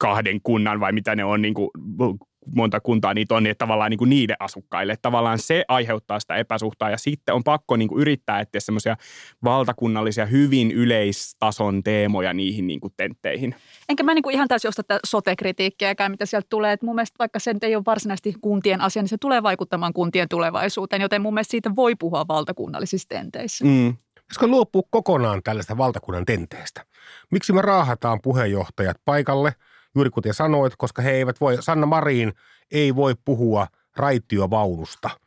kahden 0.00 0.40
kunnan 0.42 0.80
vai 0.80 0.92
mitä 0.92 1.16
ne 1.16 1.24
on 1.24 1.42
niin 1.42 1.54
kuin 1.54 1.70
monta 2.54 2.80
kuntaa 2.80 3.14
niitä 3.14 3.34
on, 3.34 3.42
niin 3.42 3.56
tavallaan 3.58 3.90
niin 3.90 3.98
kuin 3.98 4.10
niiden 4.10 4.36
asukkaille. 4.38 4.92
Että 4.92 5.02
tavallaan 5.02 5.38
se 5.38 5.64
aiheuttaa 5.68 6.20
sitä 6.20 6.36
epäsuhtaa 6.36 6.90
ja 6.90 6.98
sitten 6.98 7.34
on 7.34 7.44
pakko 7.44 7.76
niin 7.76 7.88
kuin 7.88 8.00
yrittää 8.00 8.40
etsiä 8.40 8.60
semmoisia 8.60 8.96
valtakunnallisia 9.44 10.26
hyvin 10.26 10.70
yleistason 10.70 11.82
teemoja 11.82 12.32
niihin 12.32 12.66
niin 12.66 12.80
kuin 12.80 12.92
tentteihin. 12.96 13.54
Enkä 13.88 14.02
mä 14.02 14.14
niin 14.14 14.22
kuin 14.22 14.34
ihan 14.34 14.48
täysin 14.48 14.68
osta 14.68 14.82
tätä 14.82 15.00
sote-kritiikkiäkään, 15.06 16.10
mitä 16.10 16.26
sieltä 16.26 16.46
tulee. 16.50 16.72
Et 16.72 16.82
mun 16.82 16.94
mielestä 16.94 17.18
vaikka 17.18 17.38
se 17.38 17.54
ei 17.62 17.76
ole 17.76 17.84
varsinaisesti 17.86 18.34
kuntien 18.40 18.80
asia, 18.80 19.02
niin 19.02 19.08
se 19.08 19.16
tulee 19.20 19.42
vaikuttamaan 19.42 19.92
kuntien 19.92 20.28
tulevaisuuteen, 20.28 21.02
joten 21.02 21.22
mun 21.22 21.34
mielestä 21.34 21.50
siitä 21.50 21.76
voi 21.76 21.94
puhua 21.94 22.28
valtakunnallisissa 22.28 23.08
tenteissä. 23.08 23.64
Mm. 23.64 23.96
Pitäisikö 24.14 24.46
luopua 24.46 24.82
kokonaan 24.90 25.42
tällaista 25.44 25.78
valtakunnan 25.78 26.24
tenteestä? 26.24 26.84
Miksi 27.30 27.52
me 27.52 27.62
raahataan 27.62 28.20
puheenjohtajat 28.22 28.96
paikalle, 29.04 29.52
juuri 29.96 30.10
kuten 30.10 30.34
sanoit, 30.34 30.76
koska 30.76 31.02
he 31.02 31.10
eivät 31.10 31.40
voi, 31.40 31.56
Sanna 31.60 31.86
Marin 31.86 32.32
ei 32.70 32.96
voi 32.96 33.14
puhua 33.24 33.66
raitiovaunusta– 33.96 35.10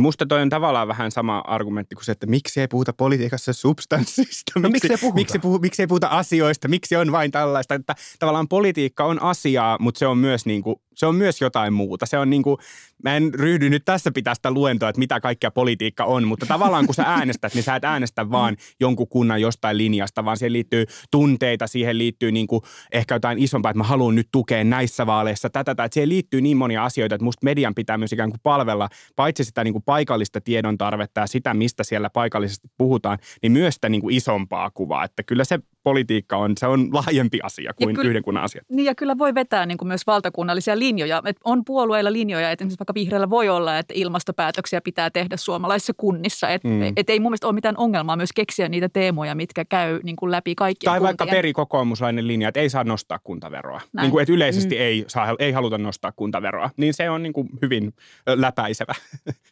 Musta 0.00 0.26
toi 0.26 0.42
on 0.42 0.48
tavallaan 0.48 0.88
vähän 0.88 1.10
sama 1.10 1.38
argumentti 1.38 1.94
kuin 1.94 2.04
se, 2.04 2.12
että 2.12 2.26
miksi 2.26 2.60
ei 2.60 2.68
puhuta 2.68 2.92
politiikassa 2.92 3.52
substanssista. 3.52 4.52
No, 4.60 4.68
miksi, 4.68 4.88
miksi, 4.88 4.92
ei 4.92 4.98
puhuta? 4.98 5.14
Miksi, 5.14 5.38
puhu, 5.38 5.58
miksi 5.58 5.82
ei 5.82 5.86
puhuta 5.86 6.06
asioista, 6.06 6.68
miksi 6.68 6.96
on 6.96 7.12
vain 7.12 7.30
tällaista. 7.30 7.74
Että 7.74 7.94
tavallaan 8.18 8.48
politiikka 8.48 9.04
on 9.04 9.22
asiaa, 9.22 9.76
mutta 9.80 9.98
se 9.98 10.06
on 10.06 10.18
myös 10.18 10.46
niin 10.46 10.62
kuin 10.62 10.76
se 10.96 11.06
on 11.06 11.14
myös 11.14 11.40
jotain 11.40 11.72
muuta. 11.72 12.06
Se 12.06 12.18
on 12.18 12.30
niin 12.30 12.42
kuin, 12.42 12.56
mä 13.02 13.16
en 13.16 13.34
ryhdy 13.34 13.70
nyt 13.70 13.84
tässä 13.84 14.10
pitää 14.10 14.34
sitä 14.34 14.50
luentoa, 14.50 14.88
että 14.88 14.98
mitä 14.98 15.20
kaikkea 15.20 15.50
politiikka 15.50 16.04
on, 16.04 16.26
mutta 16.26 16.46
tavallaan 16.46 16.86
kun 16.86 16.94
sä 16.94 17.02
äänestät, 17.02 17.54
niin 17.54 17.62
sä 17.62 17.76
et 17.76 17.84
äänestä 17.84 18.30
vaan 18.30 18.56
jonkun 18.80 19.08
kunnan 19.08 19.40
jostain 19.40 19.78
linjasta, 19.78 20.24
vaan 20.24 20.36
siihen 20.36 20.52
liittyy 20.52 20.86
tunteita, 21.10 21.66
siihen 21.66 21.98
liittyy 21.98 22.32
niin 22.32 22.46
kuin 22.46 22.62
ehkä 22.92 23.14
jotain 23.14 23.38
isompaa, 23.38 23.70
että 23.70 23.78
mä 23.78 23.84
haluan 23.84 24.14
nyt 24.14 24.28
tukea 24.32 24.64
näissä 24.64 25.06
vaaleissa 25.06 25.50
tätä, 25.50 25.70
että 25.70 25.88
siihen 25.92 26.08
liittyy 26.08 26.40
niin 26.40 26.56
monia 26.56 26.84
asioita, 26.84 27.14
että 27.14 27.24
musta 27.24 27.44
median 27.44 27.74
pitää 27.74 27.98
myös 27.98 28.12
ikään 28.12 28.30
kuin 28.30 28.40
palvella 28.42 28.88
paitsi 29.16 29.44
sitä 29.44 29.64
niin 29.64 29.74
kuin 29.74 29.82
paikallista 29.82 30.40
tiedon 30.40 30.78
tarvetta 30.78 31.20
ja 31.20 31.26
sitä, 31.26 31.54
mistä 31.54 31.84
siellä 31.84 32.10
paikallisesti 32.10 32.68
puhutaan, 32.78 33.18
niin 33.42 33.52
myös 33.52 33.74
sitä 33.74 33.88
niin 33.88 34.00
kuin 34.00 34.16
isompaa 34.16 34.70
kuvaa, 34.70 35.04
että 35.04 35.22
kyllä 35.22 35.44
se 35.44 35.58
politiikka 35.86 36.36
on, 36.36 36.52
se 36.56 36.66
on 36.66 36.88
laajempi 36.94 37.38
asia 37.42 37.72
kuin 37.74 37.96
kyllä, 37.96 38.08
yhden 38.08 38.22
kunnan 38.22 38.44
asia. 38.44 38.62
Niin 38.68 38.84
ja 38.84 38.94
kyllä 38.94 39.18
voi 39.18 39.34
vetää 39.34 39.66
niin 39.66 39.78
kuin 39.78 39.88
myös 39.88 40.06
valtakunnallisia 40.06 40.78
linjoja. 40.78 41.22
Et 41.26 41.36
on 41.44 41.64
puolueilla 41.64 42.12
linjoja, 42.12 42.50
että 42.50 42.62
esimerkiksi 42.62 42.78
vaikka 42.78 42.94
vihreällä 42.94 43.30
voi 43.30 43.48
olla, 43.48 43.78
että 43.78 43.94
ilmastopäätöksiä 43.96 44.80
pitää 44.80 45.10
tehdä 45.10 45.36
suomalaisissa 45.36 45.92
kunnissa. 45.96 46.48
Että 46.48 46.68
mm. 46.68 46.92
et 46.96 47.10
ei 47.10 47.20
mun 47.20 47.30
mielestä 47.30 47.46
ole 47.46 47.54
mitään 47.54 47.76
ongelmaa 47.78 48.16
myös 48.16 48.32
keksiä 48.32 48.68
niitä 48.68 48.88
teemoja, 48.88 49.34
mitkä 49.34 49.64
käy 49.64 50.00
niin 50.02 50.16
kuin 50.16 50.30
läpi 50.30 50.54
kaikki. 50.54 50.84
Tai 50.84 50.98
kuntien. 50.98 51.06
vaikka 51.06 51.26
perikokoomuslainen 51.26 52.26
linja, 52.26 52.48
että 52.48 52.60
ei 52.60 52.70
saa 52.70 52.84
nostaa 52.84 53.18
kuntaveroa. 53.24 53.80
Niin 54.00 54.10
kuin, 54.10 54.22
että 54.22 54.32
yleisesti 54.32 54.74
mm. 54.74 54.80
ei, 54.80 55.04
saa, 55.08 55.36
ei 55.38 55.52
haluta 55.52 55.78
nostaa 55.78 56.12
kuntaveroa. 56.16 56.70
Niin 56.76 56.94
se 56.94 57.10
on 57.10 57.22
niin 57.22 57.32
kuin 57.32 57.48
hyvin 57.62 57.94
läpäisevä. 58.26 58.94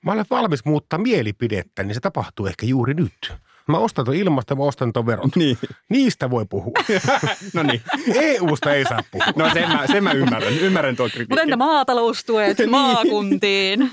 Mä 0.04 0.12
olen 0.12 0.24
valmis 0.30 0.64
muuttaa 0.64 0.98
mielipidettä, 0.98 1.82
niin 1.82 1.94
se 1.94 2.00
tapahtuu 2.00 2.46
ehkä 2.46 2.66
juuri 2.66 2.94
nyt. 2.94 3.32
Mä 3.68 3.78
ostan 3.78 4.04
tuon 4.04 4.16
ilmasta, 4.16 4.54
mä 4.54 4.62
ostan 4.62 4.92
tuon 4.92 5.06
verot. 5.06 5.36
Niin. 5.36 5.58
Niistä 5.88 6.30
voi 6.30 6.46
puhua. 6.46 6.72
no 7.54 7.62
niin. 7.62 7.82
EUsta 8.14 8.74
ei 8.74 8.84
saa 8.84 9.00
puhua. 9.10 9.32
No 9.36 9.50
sen 9.52 9.68
mä, 9.68 9.86
sen 9.86 10.04
mä 10.04 10.12
ymmärrän. 10.12 10.52
Ymmärrän 10.52 10.96
tuo 10.96 11.06
kritiikki. 11.06 11.32
Mutta 11.32 11.42
entä 11.42 11.56
maataloustuet 11.56 12.58
niin. 12.58 12.70
maakuntiin? 12.70 13.90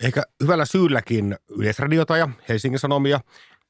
Ehkä 0.00 0.22
hyvällä 0.42 0.64
syylläkin 0.64 1.36
Yleisradiota 1.58 2.16
ja 2.16 2.28
Helsingin 2.48 2.78
Sanomia 2.78 3.20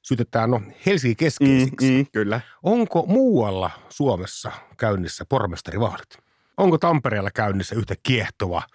syytetään 0.03 0.51
no 0.51 0.63
Helsingin 0.87 1.17
keskeisiksi. 1.17 1.91
Mm, 1.91 1.97
mm, 1.97 2.07
kyllä. 2.13 2.41
Onko 2.63 3.05
muualla 3.07 3.71
Suomessa 3.89 4.53
käynnissä 4.77 5.25
pormestarivaalit? 5.29 6.19
Onko 6.57 6.79
Tampereella 6.79 7.31
käynnissä 7.31 7.77
yhtä 7.77 7.95
kiehtova– 8.03 8.63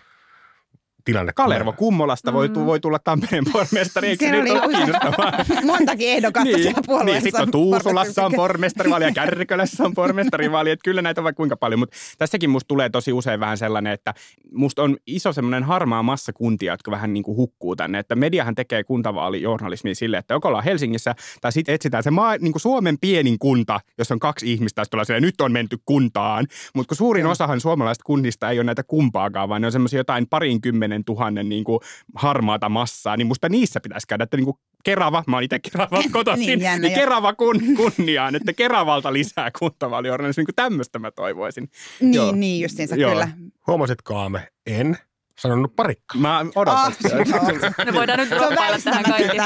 tilanne. 1.06 1.34
Kalervo 1.36 1.74
Kummolasta 1.74 2.34
voi, 2.34 2.48
mm. 2.48 2.66
voi 2.66 2.80
tulla 2.80 3.00
Tampereen 3.00 3.44
pormestari, 3.54 4.08
eikö 4.08 4.26
se, 4.26 4.32
nyt 4.32 4.52
ole 4.52 5.66
Montakin 5.66 6.10
ehdokasta 6.10 6.50
niin, 6.50 6.64
siellä 6.64 6.82
puolueessa. 6.86 7.14
Niin, 7.14 7.24
sitten 7.24 7.42
on 7.42 7.52
Tuusulassa 7.52 8.26
on 8.26 8.34
pormestarivaali 8.36 9.06
ja 9.06 9.12
Kärkölässä 9.12 9.84
on 9.86 9.94
pormestarivaali, 9.94 10.72
että 10.72 10.84
kyllä 10.84 11.02
näitä 11.02 11.22
on 11.22 11.24
vaikka 11.24 11.38
kuinka 11.38 11.58
paljon, 11.58 11.80
mutta 11.80 11.98
tässäkin 12.18 12.50
musta 12.50 12.68
tulee 12.68 12.90
tosi 12.90 13.14
usein 13.14 13.40
vähän 13.40 13.58
sellainen, 13.58 13.94
että 13.94 14.14
musta 14.52 14.84
on 14.84 14.98
iso 15.08 15.34
semmoinen 15.34 15.64
harmaa 15.64 16.04
massa 16.04 16.34
kuntia, 16.34 16.74
jotka 16.74 16.92
vähän 16.92 17.14
niin 17.14 17.24
kuin 17.24 17.38
hukkuu 17.38 17.76
tänne, 17.76 18.00
että 18.00 18.16
mediahan 18.16 18.56
tekee 18.56 18.84
kuntavaalijournalismia 18.84 19.96
sille, 19.96 20.18
että 20.18 20.34
joko 20.34 20.48
ollaan 20.48 20.64
Helsingissä 20.64 21.16
tai 21.42 21.52
sitten 21.52 21.76
etsitään 21.76 22.04
se 22.04 22.12
maa, 22.12 22.38
niin 22.38 22.52
kuin 22.52 22.62
Suomen 22.62 22.98
pienin 23.02 23.40
kunta, 23.40 23.80
jossa 23.98 24.14
on 24.14 24.20
kaksi 24.20 24.54
ihmistä, 24.54 24.82
josta 24.82 25.04
silleen, 25.04 25.24
nyt 25.24 25.42
on 25.42 25.52
menty 25.52 25.78
kuntaan, 25.86 26.48
mutta 26.76 26.88
kun 26.88 26.98
suurin 26.98 27.26
osahan 27.26 27.60
suomalaisista 27.60 28.04
kunnista 28.06 28.50
ei 28.50 28.60
ole 28.60 28.64
näitä 28.64 28.84
kumpaakaan, 28.84 29.50
vaan 29.50 29.62
ne 29.62 29.66
on 29.68 29.72
semmoisia 29.72 30.00
jotain 30.00 30.28
parinkymmenen 30.28 30.89
kymmenen 30.90 31.06
tuhannen 31.06 31.50
niin 31.50 31.64
kuin 31.64 31.80
harmaata 32.16 32.70
massaa, 32.70 33.18
niin 33.18 33.28
musta 33.28 33.50
niissä 33.50 33.80
pitäisi 33.80 34.08
käydä, 34.08 34.24
että 34.24 34.38
niin 34.38 34.46
kuin 34.46 34.58
Kerava, 34.84 35.24
mä 35.28 35.36
oon 35.36 35.44
itse 35.44 35.60
Kerava 35.60 36.04
kotoisin, 36.12 36.46
niin, 36.46 36.62
jännä, 36.62 36.88
niin 36.88 37.00
Kerava 37.00 37.34
kun, 37.34 37.62
kunniaan, 37.78 38.36
että 38.36 38.54
Keravalta 38.54 39.14
lisää 39.14 39.52
kuntavaliorganismia, 39.60 40.46
niin 40.48 40.56
tämmöistä 40.56 41.00
mä 41.00 41.12
toivoisin. 41.12 41.70
Niin, 42.02 42.14
Joo. 42.14 42.32
niin 42.32 42.62
justiinsa 42.62 42.96
Joo. 42.96 43.12
kyllä. 43.12 43.28
Huomasitko 43.68 44.30
me? 44.30 44.48
En 44.66 44.98
sanonut 45.40 45.76
parikka. 45.76 46.18
Mä 46.18 46.46
odotan 46.56 46.88
oh, 46.88 46.94
sitä. 46.94 47.86
Me 47.86 47.94
voidaan 47.94 48.20
nyt 48.20 48.30
droppailla 48.30 48.78
tähän 48.84 49.04
kaikille. 49.04 49.44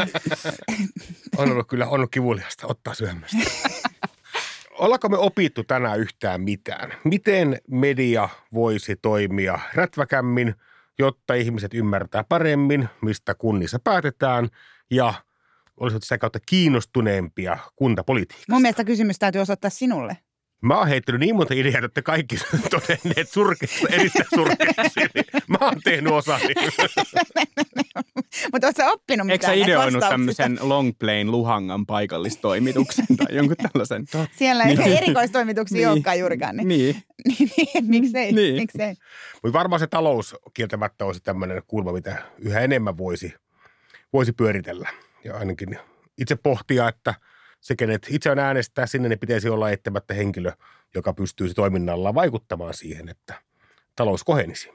on 1.37 1.51
ollut 1.51 1.67
kyllä 1.67 1.85
on 1.85 1.93
ollut 1.93 2.11
kivuliasta 2.11 2.67
ottaa 2.67 2.93
syömästä. 2.93 3.37
Ollaanko 4.71 5.09
me 5.09 5.17
opittu 5.17 5.63
tänään 5.63 5.99
yhtään 5.99 6.41
mitään? 6.41 6.93
Miten 7.03 7.57
media 7.67 8.29
voisi 8.53 8.95
toimia 8.95 9.59
rätväkämmin– 9.73 10.55
jotta 10.99 11.33
ihmiset 11.33 11.73
ymmärtää 11.73 12.23
paremmin, 12.23 12.89
mistä 13.01 13.35
kunnissa 13.35 13.79
päätetään 13.83 14.49
ja 14.91 15.13
olisivat 15.77 16.03
sitä 16.03 16.17
kautta 16.17 16.39
kiinnostuneempia 16.45 17.57
kuntapolitiikasta. 17.75 18.53
Mun 18.53 18.61
mielestä 18.61 18.83
kysymys 18.83 19.19
täytyy 19.19 19.41
osoittaa 19.41 19.69
sinulle. 19.69 20.17
Mä 20.63 20.77
oon 20.77 20.87
heittänyt 20.87 21.19
niin 21.19 21.35
monta 21.35 21.53
ideaa, 21.53 21.85
että 21.85 22.01
kaikki 22.01 22.35
todenneet 22.69 23.29
surkeasti, 23.29 23.85
erittäin 23.89 24.25
surkeasti. 24.35 24.99
Mä 25.47 25.57
oon 25.61 25.81
tehnyt 25.83 26.13
osa. 26.13 26.39
Mutta 28.51 28.67
ootko 28.67 28.91
oppinut 28.91 29.27
mitään 29.27 29.31
Eikö 29.31 29.45
sä 29.45 29.71
ideoinut 29.71 30.03
tämmöisen 30.09 30.59
Longplain 30.61 31.31
Luhangan 31.31 31.85
paikallistoimituksen 31.85 33.05
tai 33.17 33.27
jonkun 33.37 33.55
tällaisen? 33.57 34.05
Siellä 34.31 34.63
ei 34.63 34.75
niin. 34.75 34.97
erikoistoimituksia 34.97 35.77
niin. 35.77 35.89
olekaan 35.89 36.19
juurikaan. 36.19 36.57
Niin. 36.57 36.67
niin. 36.67 37.03
niin, 37.25 37.49
niin 37.57 37.85
miksei, 37.85 38.31
niin. 38.31 38.55
miksei. 38.55 38.95
Mutta 39.43 39.59
varmaan 39.59 39.79
se 39.79 39.87
talous 39.87 40.35
kieltämättä 40.53 41.05
olisi 41.05 41.21
tämmöinen 41.23 41.61
kulma, 41.67 41.93
mitä 41.93 42.23
yhä 42.39 42.59
enemmän 42.59 42.97
voisi, 42.97 43.33
voisi 44.13 44.33
pyöritellä. 44.33 44.89
Ja 45.23 45.37
ainakin 45.37 45.79
itse 46.17 46.35
pohtia, 46.35 46.87
että– 46.87 47.13
se, 47.63 47.75
kenet 47.75 48.07
itse 48.09 48.31
on 48.31 48.39
äänestää 48.39 48.87
sinne, 48.87 49.09
niin 49.09 49.19
pitäisi 49.19 49.49
olla 49.49 49.69
eittämättä 49.69 50.13
henkilö, 50.13 50.51
joka 50.95 51.13
pystyisi 51.13 51.53
toiminnalla 51.55 52.13
vaikuttamaan 52.13 52.73
siihen, 52.73 53.09
että 53.09 53.41
talous 53.95 54.23
kohenisi. 54.23 54.69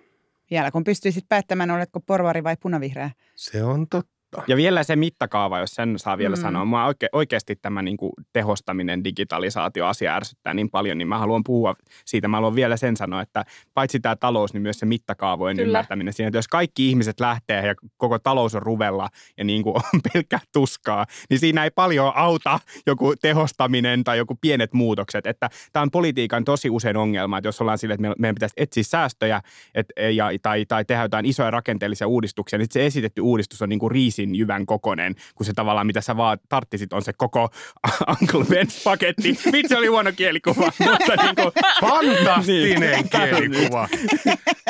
Vielä 0.50 0.70
kun 0.70 0.84
pystyisit 0.84 1.24
päättämään, 1.28 1.70
oletko 1.70 2.00
porvari 2.00 2.44
vai 2.44 2.56
punavihreä. 2.60 3.10
Se 3.36 3.64
on 3.64 3.88
totta 3.88 4.17
totta. 4.30 4.52
Ja 4.52 4.56
vielä 4.56 4.82
se 4.82 4.96
mittakaava, 4.96 5.58
jos 5.58 5.70
sen 5.70 5.98
saa 5.98 6.18
vielä 6.18 6.36
mm. 6.36 6.42
sanoa. 6.42 6.64
Mua 6.64 6.84
oike, 6.84 7.08
oikeasti 7.12 7.56
tämä 7.56 7.82
niin 7.82 7.96
kuin 7.96 8.12
tehostaminen, 8.32 9.04
digitalisaatio 9.04 9.86
asia 9.86 10.16
ärsyttää 10.16 10.54
niin 10.54 10.70
paljon, 10.70 10.98
niin 10.98 11.08
mä 11.08 11.18
haluan 11.18 11.44
puhua 11.44 11.74
siitä. 12.04 12.28
Mä 12.28 12.36
haluan 12.36 12.54
vielä 12.54 12.76
sen 12.76 12.96
sanoa, 12.96 13.22
että 13.22 13.44
paitsi 13.74 14.00
tämä 14.00 14.16
talous, 14.16 14.52
niin 14.52 14.62
myös 14.62 14.78
se 14.78 14.86
mittakaavojen 14.86 15.56
Kyllä. 15.56 15.68
ymmärtäminen 15.68 16.12
siinä. 16.12 16.28
Että 16.28 16.38
jos 16.38 16.48
kaikki 16.48 16.88
ihmiset 16.88 17.20
lähtee 17.20 17.66
ja 17.66 17.74
koko 17.96 18.18
talous 18.18 18.54
on 18.54 18.62
ruvella 18.62 19.08
ja 19.38 19.44
niin 19.44 19.62
kuin 19.62 19.76
on 19.94 20.00
pelkkää 20.12 20.40
tuskaa, 20.52 21.06
niin 21.30 21.40
siinä 21.40 21.64
ei 21.64 21.70
paljon 21.70 22.12
auta 22.14 22.60
joku 22.86 23.14
tehostaminen 23.22 24.04
tai 24.04 24.18
joku 24.18 24.38
pienet 24.40 24.72
muutokset. 24.72 25.26
Että 25.26 25.50
tämä 25.72 25.82
on 25.82 25.90
politiikan 25.90 26.44
tosi 26.44 26.70
usein 26.70 26.96
ongelma, 26.96 27.38
että 27.38 27.48
jos 27.48 27.60
ollaan 27.60 27.78
sille, 27.78 27.94
että 27.94 28.14
meidän 28.18 28.34
pitäisi 28.34 28.54
etsiä 28.56 28.82
säästöjä 28.82 29.40
et, 29.74 29.86
ja, 30.14 30.28
tai, 30.42 30.66
tai 30.66 30.84
tehdä 30.84 31.02
jotain 31.02 31.26
isoja 31.26 31.50
rakenteellisia 31.50 32.06
uudistuksia, 32.06 32.58
niin 32.58 32.68
se 32.70 32.86
esitetty 32.86 33.20
uudistus 33.20 33.62
on 33.62 33.68
niin 33.68 33.78
kuin 33.78 33.90
riisi 33.90 34.17
riisin 34.18 34.34
jyvän 34.34 34.66
kokonen, 34.66 35.14
kun 35.34 35.46
se 35.46 35.52
tavallaan, 35.52 35.86
mitä 35.86 36.00
sä 36.00 36.16
vaan 36.16 36.38
tarttisit, 36.48 36.92
on 36.92 37.02
se 37.02 37.12
koko 37.12 37.48
Uncle 38.20 38.40
Ben's 38.40 38.82
paketti. 38.84 39.38
Vitsi 39.52 39.74
oli 39.74 39.86
huono 39.86 40.12
kielikuva, 40.12 40.64
mutta 40.78 41.22
niin 41.22 41.34
kuin, 41.34 41.52
fantastinen 41.80 43.08
kielikuva. 43.08 43.88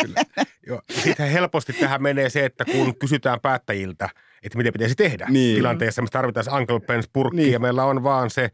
Kyllä. 0.00 0.22
Sitten 0.90 1.30
helposti 1.30 1.72
tähän 1.72 2.02
menee 2.02 2.30
se, 2.30 2.44
että 2.44 2.64
kun 2.64 2.98
kysytään 2.98 3.40
päättäjiltä, 3.40 4.08
että 4.42 4.58
mitä 4.58 4.72
pitäisi 4.72 4.94
tehdä 4.94 5.26
niin. 5.28 5.56
tilanteessa, 5.56 6.02
missä 6.02 6.12
tarvitaan 6.12 6.60
Uncle 6.60 6.78
Ben's 6.78 7.08
purkki 7.12 7.36
niin. 7.36 7.52
ja 7.52 7.58
meillä 7.58 7.84
on 7.84 8.02
vaan 8.02 8.30
se 8.30 8.50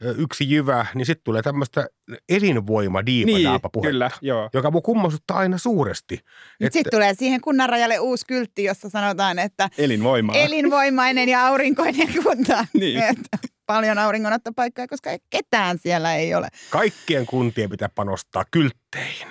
yksi 0.00 0.50
jyvä, 0.50 0.86
niin 0.94 1.06
sitten 1.06 1.24
tulee 1.24 1.42
tämmöistä 1.42 1.86
elinvoima 2.28 3.06
diipa 3.06 3.32
niin, 3.32 3.82
kyllä, 3.82 4.10
joo. 4.20 4.50
joka 4.52 4.70
mun 4.70 4.82
kummastuttaa 4.82 5.36
aina 5.36 5.58
suuresti. 5.58 6.14
Että... 6.14 6.72
Sitten 6.72 6.90
tulee 6.90 7.14
siihen 7.14 7.40
kunnan 7.40 7.68
rajalle 7.68 7.98
uusi 7.98 8.26
kyltti, 8.26 8.64
jossa 8.64 8.88
sanotaan, 8.88 9.38
että 9.38 9.68
Elinvoima. 9.78 10.32
elinvoimainen 10.34 11.28
ja 11.28 11.46
aurinkoinen 11.46 12.08
kunta. 12.22 12.66
niin. 12.80 13.02
Että 13.02 13.38
paljon 13.66 13.98
auringonottopaikkoja, 13.98 14.88
koska 14.88 15.10
ketään 15.30 15.78
siellä 15.78 16.14
ei 16.14 16.34
ole. 16.34 16.48
Kaikkien 16.70 17.26
kuntien 17.26 17.70
pitää 17.70 17.88
panostaa 17.94 18.44
kyltteihin. 18.50 19.28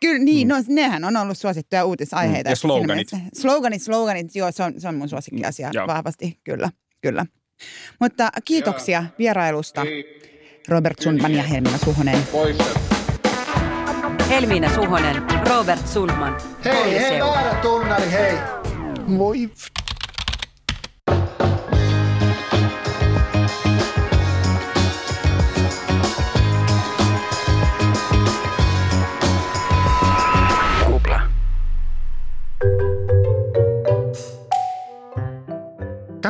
Kyllä, 0.00 0.24
niin, 0.24 0.48
mm. 0.48 0.54
no 0.54 0.64
nehän 0.68 1.04
on 1.04 1.16
ollut 1.16 1.38
suosittuja 1.38 1.84
uutisaiheita. 1.84 2.48
Mm. 2.48 2.52
Ja 2.52 2.56
sloganit. 2.56 3.08
Sloganit, 3.34 3.82
sloganit, 3.82 4.34
joo, 4.34 4.52
se 4.52 4.62
on, 4.62 4.80
se 4.80 4.88
on 4.88 4.94
mun 4.94 5.08
suosikkiasia 5.08 5.68
mm. 5.68 5.86
vahvasti, 5.86 6.40
kyllä, 6.44 6.70
kyllä. 7.00 7.26
Mutta 7.98 8.28
kiitoksia 8.44 9.04
vierailusta 9.18 9.82
Robert 10.68 10.98
Sundman 10.98 11.34
ja 11.34 11.42
Helmina 11.42 11.78
Suhonen. 11.78 12.18
Helmiina 14.28 14.74
Suhonen, 14.74 15.22
Robert 15.48 15.88
Sundman. 15.88 16.36
Hei, 16.64 17.00
hei, 17.00 17.20
väärä 17.20 17.54
tunnari, 17.54 18.10
hei. 18.10 18.38
Moi. 19.06 19.50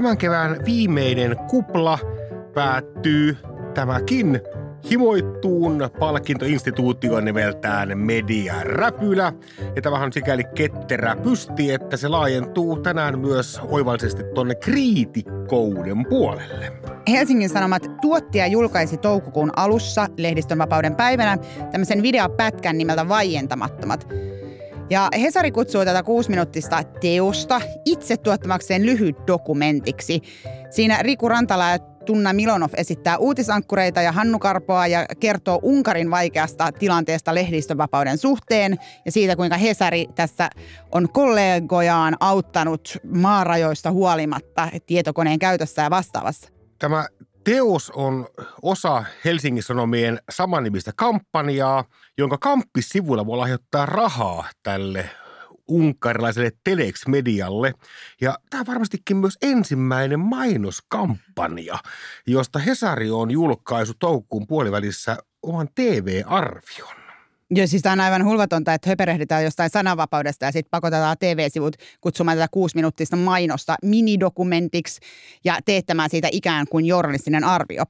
Tämän 0.08 0.18
kevään 0.18 0.56
viimeinen 0.64 1.36
kupla 1.50 1.98
päättyy 2.54 3.36
tämäkin 3.74 4.40
himoittuun 4.90 5.90
palkintoinstituutioon 5.98 7.24
nimeltään 7.24 7.98
Media 7.98 8.54
Räpylä. 8.62 9.32
Ja 9.76 9.82
tämähän 9.82 10.06
on 10.06 10.12
sikäli 10.12 10.44
ketterä 10.54 11.16
pysti, 11.16 11.72
että 11.72 11.96
se 11.96 12.08
laajentuu 12.08 12.76
tänään 12.76 13.18
myös 13.18 13.60
oivallisesti 13.68 14.22
tuonne 14.34 14.54
kriitikkouden 14.54 16.06
puolelle. 16.08 16.72
Helsingin 17.08 17.48
Sanomat 17.48 17.82
tuottaja 18.00 18.46
julkaisi 18.46 18.96
toukokuun 18.96 19.52
alussa 19.56 20.06
lehdistönvapauden 20.16 20.94
päivänä 20.94 21.38
tämmöisen 21.72 22.02
videopätkän 22.02 22.78
nimeltä 22.78 23.08
Vaientamattomat. 23.08 24.08
Ja 24.90 25.08
Hesari 25.20 25.50
kutsuu 25.50 25.84
tätä 25.84 26.02
kuusiminuuttista 26.02 26.82
teosta 27.00 27.60
itse 27.84 28.16
tuottamakseen 28.16 28.86
lyhyt 28.86 29.16
dokumentiksi. 29.26 30.22
Siinä 30.70 30.98
Riku 31.02 31.28
Rantala 31.28 31.70
ja 31.70 31.78
Tunna 31.78 32.32
Milonov 32.32 32.70
esittää 32.76 33.18
uutisankkureita 33.18 34.02
ja 34.02 34.12
Hannu 34.12 34.38
Karpoa 34.38 34.86
ja 34.86 35.06
kertoo 35.20 35.58
Unkarin 35.62 36.10
vaikeasta 36.10 36.72
tilanteesta 36.72 37.34
lehdistönvapauden 37.34 38.18
suhteen 38.18 38.76
ja 39.04 39.12
siitä, 39.12 39.36
kuinka 39.36 39.56
Hesari 39.56 40.06
tässä 40.14 40.50
on 40.92 41.08
kollegojaan 41.12 42.16
auttanut 42.20 42.98
maarajoista 43.12 43.90
huolimatta 43.90 44.68
tietokoneen 44.86 45.38
käytössä 45.38 45.82
ja 45.82 45.90
vastaavassa. 45.90 46.48
Tämä 46.78 47.06
teos 47.48 47.90
on 47.90 48.26
osa 48.62 49.04
Helsingin 49.24 49.62
Sanomien 49.62 50.18
samannimistä 50.30 50.92
kampanjaa, 50.96 51.84
jonka 52.18 52.38
kamppissivuilla 52.38 53.26
voi 53.26 53.36
lahjoittaa 53.36 53.86
rahaa 53.86 54.48
tälle 54.62 55.10
unkarilaiselle 55.68 56.50
Telex-medialle. 56.64 57.74
Ja 58.20 58.38
tämä 58.50 58.66
varmastikin 58.66 59.16
myös 59.16 59.38
ensimmäinen 59.42 60.20
mainoskampanja, 60.20 61.78
josta 62.26 62.58
Hesari 62.58 63.10
on 63.10 63.30
julkaissut 63.30 63.98
toukokuun 63.98 64.46
puolivälissä 64.46 65.16
oman 65.42 65.68
TV-arvion. 65.74 66.97
Joo, 67.50 67.66
siis 67.66 67.82
tämä 67.82 67.92
on 67.92 68.00
aivan 68.00 68.24
hulvatonta, 68.24 68.74
että 68.74 68.88
höperehditään 68.88 69.44
jostain 69.44 69.70
sananvapaudesta 69.70 70.44
ja 70.44 70.52
sitten 70.52 70.70
pakotetaan 70.70 71.16
TV-sivut 71.20 71.76
kutsumaan 72.00 72.36
tätä 72.36 72.48
kuusiminuuttista 72.50 73.16
mainosta 73.16 73.76
minidokumentiksi 73.82 75.00
ja 75.44 75.58
teettämään 75.64 76.10
siitä 76.10 76.28
ikään 76.32 76.66
kuin 76.70 76.86
journalistinen 76.86 77.44
arvio. 77.44 77.84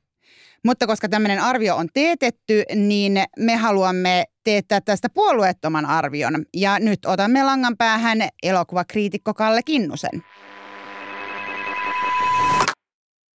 Mutta 0.64 0.87
koska 0.87 1.09
tämmöinen 1.09 1.40
arvio 1.40 1.77
on 1.77 1.88
teetetty, 1.94 2.62
niin 2.75 3.12
me 3.38 3.57
haluamme 3.57 4.25
teettää 4.44 4.81
tästä 4.81 5.09
puolueettoman 5.09 5.87
arvion. 5.87 6.44
Ja 6.57 6.79
nyt 6.79 7.05
otamme 7.07 7.44
langan 7.44 7.77
päähän 7.77 8.29
elokuvakriitikko 8.42 9.35
Kalle 9.35 9.62
Kinnusen. 9.62 10.23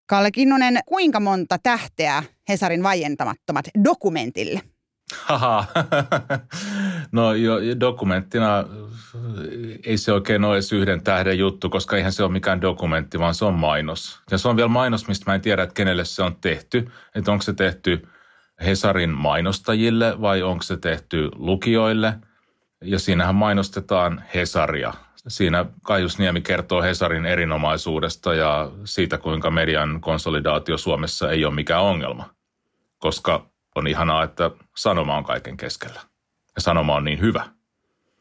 Kalle 0.05 0.31
Kinnunen, 0.31 0.79
kuinka 0.85 1.19
monta 1.19 1.57
tähteä 1.63 2.23
Hesarin 2.49 2.83
vaientamattomat 2.83 3.65
dokumentille? 3.83 4.72
Haha. 5.25 5.65
No 7.11 7.33
jo, 7.33 7.55
dokumenttina 7.79 8.65
ei 9.85 9.97
se 9.97 10.13
oikein 10.13 10.43
ole 10.43 10.55
edes 10.55 10.73
yhden 10.73 11.03
tähden 11.03 11.37
juttu, 11.39 11.69
koska 11.69 11.97
eihän 11.97 12.11
se 12.11 12.23
ole 12.23 12.31
mikään 12.31 12.61
dokumentti, 12.61 13.19
vaan 13.19 13.35
se 13.35 13.45
on 13.45 13.53
mainos. 13.53 14.19
Ja 14.31 14.37
se 14.37 14.47
on 14.47 14.55
vielä 14.55 14.67
mainos, 14.67 15.07
mistä 15.07 15.31
mä 15.31 15.35
en 15.35 15.41
tiedä, 15.41 15.63
että 15.63 15.73
kenelle 15.73 16.05
se 16.05 16.23
on 16.23 16.35
tehty. 16.41 16.91
Että 17.15 17.31
onko 17.31 17.41
se 17.41 17.53
tehty 17.53 18.07
Hesarin 18.65 19.09
mainostajille 19.09 20.21
vai 20.21 20.41
onko 20.41 20.63
se 20.63 20.77
tehty 20.77 21.29
lukijoille. 21.35 22.13
Ja 22.81 22.99
siinähän 22.99 23.35
mainostetaan 23.35 24.23
Hesaria. 24.33 24.93
Siinä 25.27 25.65
Kaius 25.83 26.19
Niemi 26.19 26.41
kertoo 26.41 26.81
Hesarin 26.81 27.25
erinomaisuudesta 27.25 28.33
ja 28.33 28.71
siitä, 28.85 29.17
kuinka 29.17 29.51
median 29.51 30.01
konsolidaatio 30.01 30.77
Suomessa 30.77 31.31
ei 31.31 31.45
ole 31.45 31.53
mikään 31.53 31.81
ongelma. 31.81 32.29
Koska 32.97 33.52
on 33.75 33.87
ihanaa, 33.87 34.23
että 34.23 34.51
sanoma 34.77 35.17
on 35.17 35.23
kaiken 35.23 35.57
keskellä. 35.57 36.01
Ja 36.55 36.61
sanoma 36.61 36.95
on 36.95 37.03
niin 37.03 37.21
hyvä. 37.21 37.45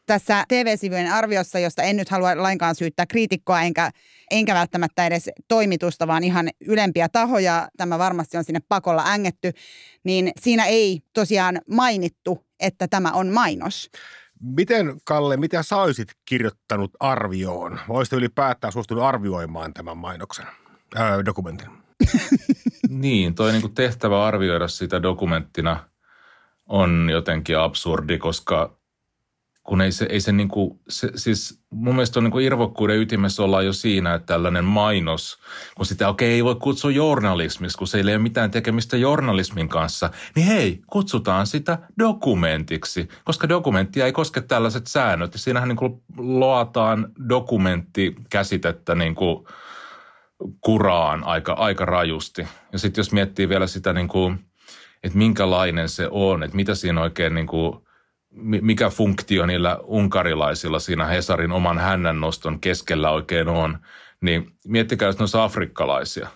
Tässä 0.05 0.45
TV-sivujen 0.47 1.13
arviossa, 1.13 1.59
josta 1.59 1.83
en 1.83 1.97
nyt 1.97 2.09
halua 2.09 2.43
lainkaan 2.43 2.75
syyttää 2.75 3.05
kriitikkoa, 3.05 3.61
enkä, 3.61 3.91
enkä 4.31 4.53
välttämättä 4.53 5.05
edes 5.05 5.29
toimitusta, 5.47 6.07
vaan 6.07 6.23
ihan 6.23 6.49
ylempiä 6.65 7.09
tahoja, 7.09 7.67
tämä 7.77 7.99
varmasti 7.99 8.37
on 8.37 8.43
sinne 8.43 8.61
pakolla 8.69 9.03
ängetty, 9.07 9.51
niin 10.03 10.31
siinä 10.39 10.65
ei 10.65 11.01
tosiaan 11.13 11.61
mainittu, 11.69 12.45
että 12.59 12.87
tämä 12.87 13.11
on 13.11 13.27
mainos. 13.27 13.89
Miten, 14.39 15.01
Kalle, 15.05 15.37
mitä 15.37 15.63
sä 15.63 15.77
olisit 15.77 16.07
kirjoittanut 16.25 16.91
arvioon? 16.99 17.79
Voisitko 17.87 18.15
ylipäätään 18.17 18.73
suostunut 18.73 19.03
arvioimaan 19.03 19.73
tämän 19.73 19.97
mainoksen, 19.97 20.45
ää, 20.95 21.25
dokumentin? 21.25 21.82
niin, 22.89 23.35
toi 23.35 23.51
niinku 23.51 23.69
tehtävä 23.69 24.25
arvioida 24.25 24.67
sitä 24.67 25.01
dokumenttina 25.01 25.79
on 26.65 27.09
jotenkin 27.11 27.59
absurdi, 27.59 28.17
koska 28.17 28.77
kun 29.63 29.81
ei 29.81 29.91
se, 29.91 30.05
ei 30.09 30.21
se 30.21 30.31
niinku, 30.31 30.79
se, 30.89 31.11
siis 31.15 31.61
mun 31.69 31.95
mielestä 31.95 32.19
on 32.19 32.23
niinku 32.23 32.39
irvokkuuden 32.39 32.99
ytimessä 32.99 33.43
ollaan 33.43 33.65
jo 33.65 33.73
siinä, 33.73 34.13
että 34.13 34.25
tällainen 34.25 34.65
mainos, 34.65 35.37
kun 35.75 35.85
sitä 35.85 36.09
okei 36.09 36.27
okay, 36.27 36.35
ei 36.35 36.43
voi 36.43 36.55
kutsua 36.55 36.91
journalismiksi, 36.91 37.77
kun 37.77 37.87
se 37.87 37.97
ei 37.97 38.03
ole 38.03 38.17
mitään 38.17 38.51
tekemistä 38.51 38.97
journalismin 38.97 39.69
kanssa, 39.69 40.09
niin 40.35 40.47
hei, 40.47 40.81
kutsutaan 40.87 41.47
sitä 41.47 41.77
dokumentiksi, 41.99 43.07
koska 43.23 43.49
dokumenttia 43.49 44.05
ei 44.05 44.11
koske 44.11 44.41
tällaiset 44.41 44.87
säännöt. 44.87 45.33
Ja 45.33 45.39
siinähän 45.39 45.69
niinku 45.69 46.03
loataan 46.17 47.11
dokumenttikäsitettä 47.29 48.95
niinku– 48.95 49.47
kuraan 50.61 51.23
aika, 51.23 51.53
aika 51.53 51.85
rajusti. 51.85 52.47
Ja 52.71 52.79
sitten 52.79 52.99
jos 52.99 53.11
miettii 53.11 53.49
vielä 53.49 53.67
sitä, 53.67 53.93
niin 53.93 54.07
kuin, 54.07 54.39
että 55.03 55.17
minkälainen 55.17 55.89
se 55.89 56.07
on, 56.11 56.43
että 56.43 56.55
mitä 56.55 56.75
siinä 56.75 57.01
oikein, 57.01 57.35
niin 57.35 57.47
kuin, 57.47 57.77
mikä 58.61 58.89
funktio 58.89 59.45
niillä 59.45 59.79
unkarilaisilla 59.83 60.79
siinä 60.79 61.05
Hesarin 61.05 61.51
oman 61.51 61.79
hännännoston 61.79 62.59
keskellä 62.59 63.11
oikein 63.11 63.47
on, 63.47 63.77
niin 64.21 64.51
miettikää, 64.67 65.05
jos 65.05 65.19
ne 65.19 65.23
olisi 65.23 65.37
afrikkalaisia, 65.37 66.27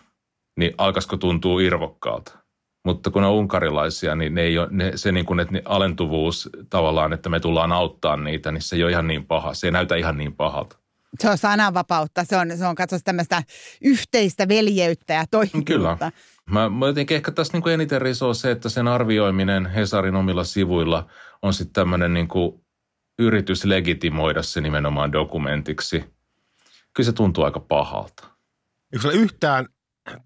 niin 0.59 0.73
alkaisiko 0.77 1.17
tuntuu 1.17 1.59
irvokkaalta. 1.59 2.37
Mutta 2.85 3.11
kun 3.11 3.21
ne 3.21 3.27
on 3.27 3.33
unkarilaisia, 3.33 4.15
niin 4.15 4.35
ne 4.35 4.41
ei 4.41 4.57
ole, 4.57 4.67
ne, 4.71 4.91
se 4.95 5.11
niin 5.11 5.25
kuin, 5.25 5.39
että 5.39 5.53
ne 5.53 5.61
alentuvuus 5.65 6.49
tavallaan, 6.69 7.13
että 7.13 7.29
me 7.29 7.39
tullaan 7.39 7.71
auttaa 7.71 8.17
niitä, 8.17 8.51
niin 8.51 8.61
se 8.61 8.75
ei 8.75 8.83
ole 8.83 8.91
ihan 8.91 9.07
niin 9.07 9.25
paha. 9.25 9.53
Se 9.53 9.67
ei 9.67 9.71
näytä 9.71 9.95
ihan 9.95 10.17
niin 10.17 10.35
pahalta. 10.35 10.77
Se 11.19 11.29
on 11.29 11.37
sananvapautta, 11.37 12.23
se 12.23 12.37
on, 12.37 12.57
se 12.57 12.65
on 12.65 12.75
katsotaan 12.75 13.03
tämmöistä 13.03 13.43
yhteistä 13.81 14.47
veljeyttä 14.47 15.13
ja 15.13 15.25
toimivuutta. 15.31 15.73
Kyllä. 15.73 15.97
Mä, 16.49 16.69
mä 16.69 16.87
jotenkin 16.87 17.15
ehkä 17.17 17.31
tässä 17.31 17.53
niin 17.53 17.63
kuin 17.63 17.73
eniten 17.73 18.01
risoo 18.01 18.33
se, 18.33 18.51
että 18.51 18.69
sen 18.69 18.87
arvioiminen 18.87 19.65
Hesarin 19.65 20.15
omilla 20.15 20.43
sivuilla 20.43 21.07
on 21.41 21.53
sitten 21.53 21.73
tämmöinen 21.73 22.13
niin 22.13 22.27
kuin 22.27 22.61
yritys 23.19 23.65
legitimoida 23.65 24.43
se 24.43 24.61
nimenomaan 24.61 25.11
dokumentiksi. 25.11 26.03
Kyllä 26.93 27.05
se 27.05 27.13
tuntuu 27.13 27.43
aika 27.43 27.59
pahalta. 27.59 28.27
Eikö 28.93 29.07
ole 29.07 29.13
yhtään 29.15 29.65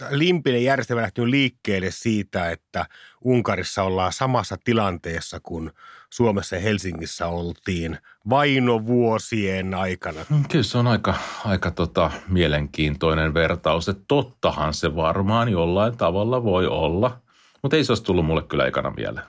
limpinen 0.10 0.64
järjestelmä 0.64 1.02
lähtenyt 1.02 1.30
liikkeelle 1.30 1.92
siitä, 1.92 2.52
että 2.52 2.86
Unkarissa 3.22 3.84
ollaan 3.84 4.14
samassa 4.14 4.58
tilanteessa 4.64 5.40
kuin 5.44 5.72
Suomessa 6.14 6.56
ja 6.56 6.62
Helsingissä 6.62 7.28
oltiin 7.28 7.98
vainovuosien 8.30 9.74
aikana. 9.74 10.26
Mm, 10.30 10.44
kyllä 10.52 10.64
se 10.64 10.78
on 10.78 10.88
aika, 10.88 11.16
aika 11.46 11.72
tota, 11.72 12.12
mielenkiintoinen 12.28 13.34
vertaus, 13.34 13.90
että 13.90 14.04
tottahan 14.08 14.74
se 14.74 14.96
varmaan 14.96 15.50
jollain 15.50 15.98
tavalla 15.98 16.44
voi 16.44 16.68
olla, 16.68 17.22
mutta 17.62 17.78
ei 17.78 17.84
se 17.84 17.92
olisi 17.92 18.04
tullut 18.04 18.26
mulle 18.26 18.42
kyllä 18.42 18.68
ekana 18.68 18.94
mieleen. 18.98 19.26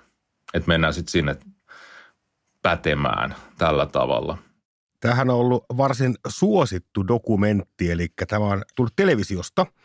Että 0.54 0.68
mennään 0.68 0.94
sitten 0.94 1.12
sinne 1.12 1.36
pätemään 2.62 3.34
tällä 3.58 3.86
tavalla. 3.86 4.38
Tämähän 5.00 5.30
on 5.30 5.36
ollut 5.36 5.64
varsin 5.76 6.14
suosittu 6.28 7.08
dokumentti, 7.08 7.90
eli 7.90 8.08
tämä 8.28 8.44
on 8.44 8.62
tullut 8.76 8.96
televisiosta– 8.96 9.66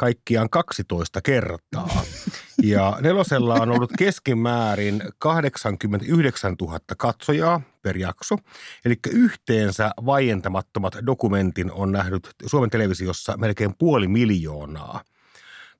kaikkiaan 0.00 0.50
12 0.50 1.20
kertaa. 1.22 1.88
Ja 2.62 2.98
nelosella 3.00 3.54
on 3.54 3.70
ollut 3.70 3.90
keskimäärin 3.98 5.02
89 5.18 6.56
000 6.60 6.78
katsojaa 6.98 7.60
per 7.82 7.96
jakso. 7.96 8.36
Eli 8.84 8.96
yhteensä 9.10 9.90
vaientamattomat 10.06 10.96
dokumentin 11.06 11.72
on 11.72 11.92
nähnyt 11.92 12.30
Suomen 12.46 12.70
televisiossa 12.70 13.36
melkein 13.36 13.74
puoli 13.78 14.08
miljoonaa 14.08 15.00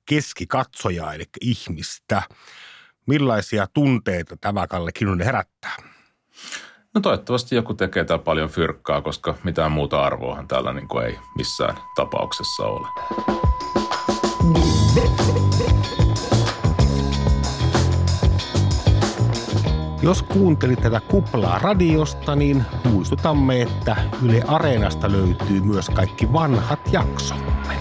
keskikatsojaa, 0.05 1.13
eli 1.13 1.23
ihmistä. 1.41 2.21
Millaisia 3.07 3.67
tunteita 3.73 4.37
tämä 4.41 4.67
Kalle 4.67 4.91
Kinnunen 4.91 5.25
herättää? 5.25 5.75
No 6.93 7.01
toivottavasti 7.01 7.55
joku 7.55 7.73
tekee 7.73 8.03
täällä 8.03 8.23
paljon 8.23 8.49
fyrkkaa, 8.49 9.01
koska 9.01 9.35
mitään 9.43 9.71
muuta 9.71 10.03
arvoahan 10.03 10.47
täällä 10.47 10.73
niin 10.73 10.87
kuin 10.87 11.05
ei 11.05 11.19
missään 11.35 11.77
tapauksessa 11.95 12.63
ole. 12.63 12.87
Jos 20.03 20.23
kuuntelit 20.23 20.81
tätä 20.81 20.99
kuplaa 20.99 21.59
radiosta, 21.59 22.35
niin 22.35 22.63
muistutamme, 22.83 23.61
että 23.61 23.95
Yle 24.25 24.43
Areenasta 24.47 25.11
löytyy 25.11 25.61
myös 25.61 25.89
kaikki 25.89 26.33
vanhat 26.33 26.79
jaksomme. 26.91 27.75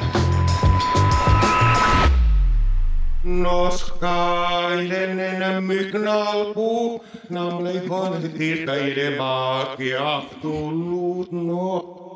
Noskaiden 3.24 5.20
enää 5.20 5.60
namle 5.60 7.00
namleikon 7.30 8.22
tiirtäiden 8.38 9.18
maakia 9.18 10.22
tullut 10.42 11.32
no. 11.32 12.09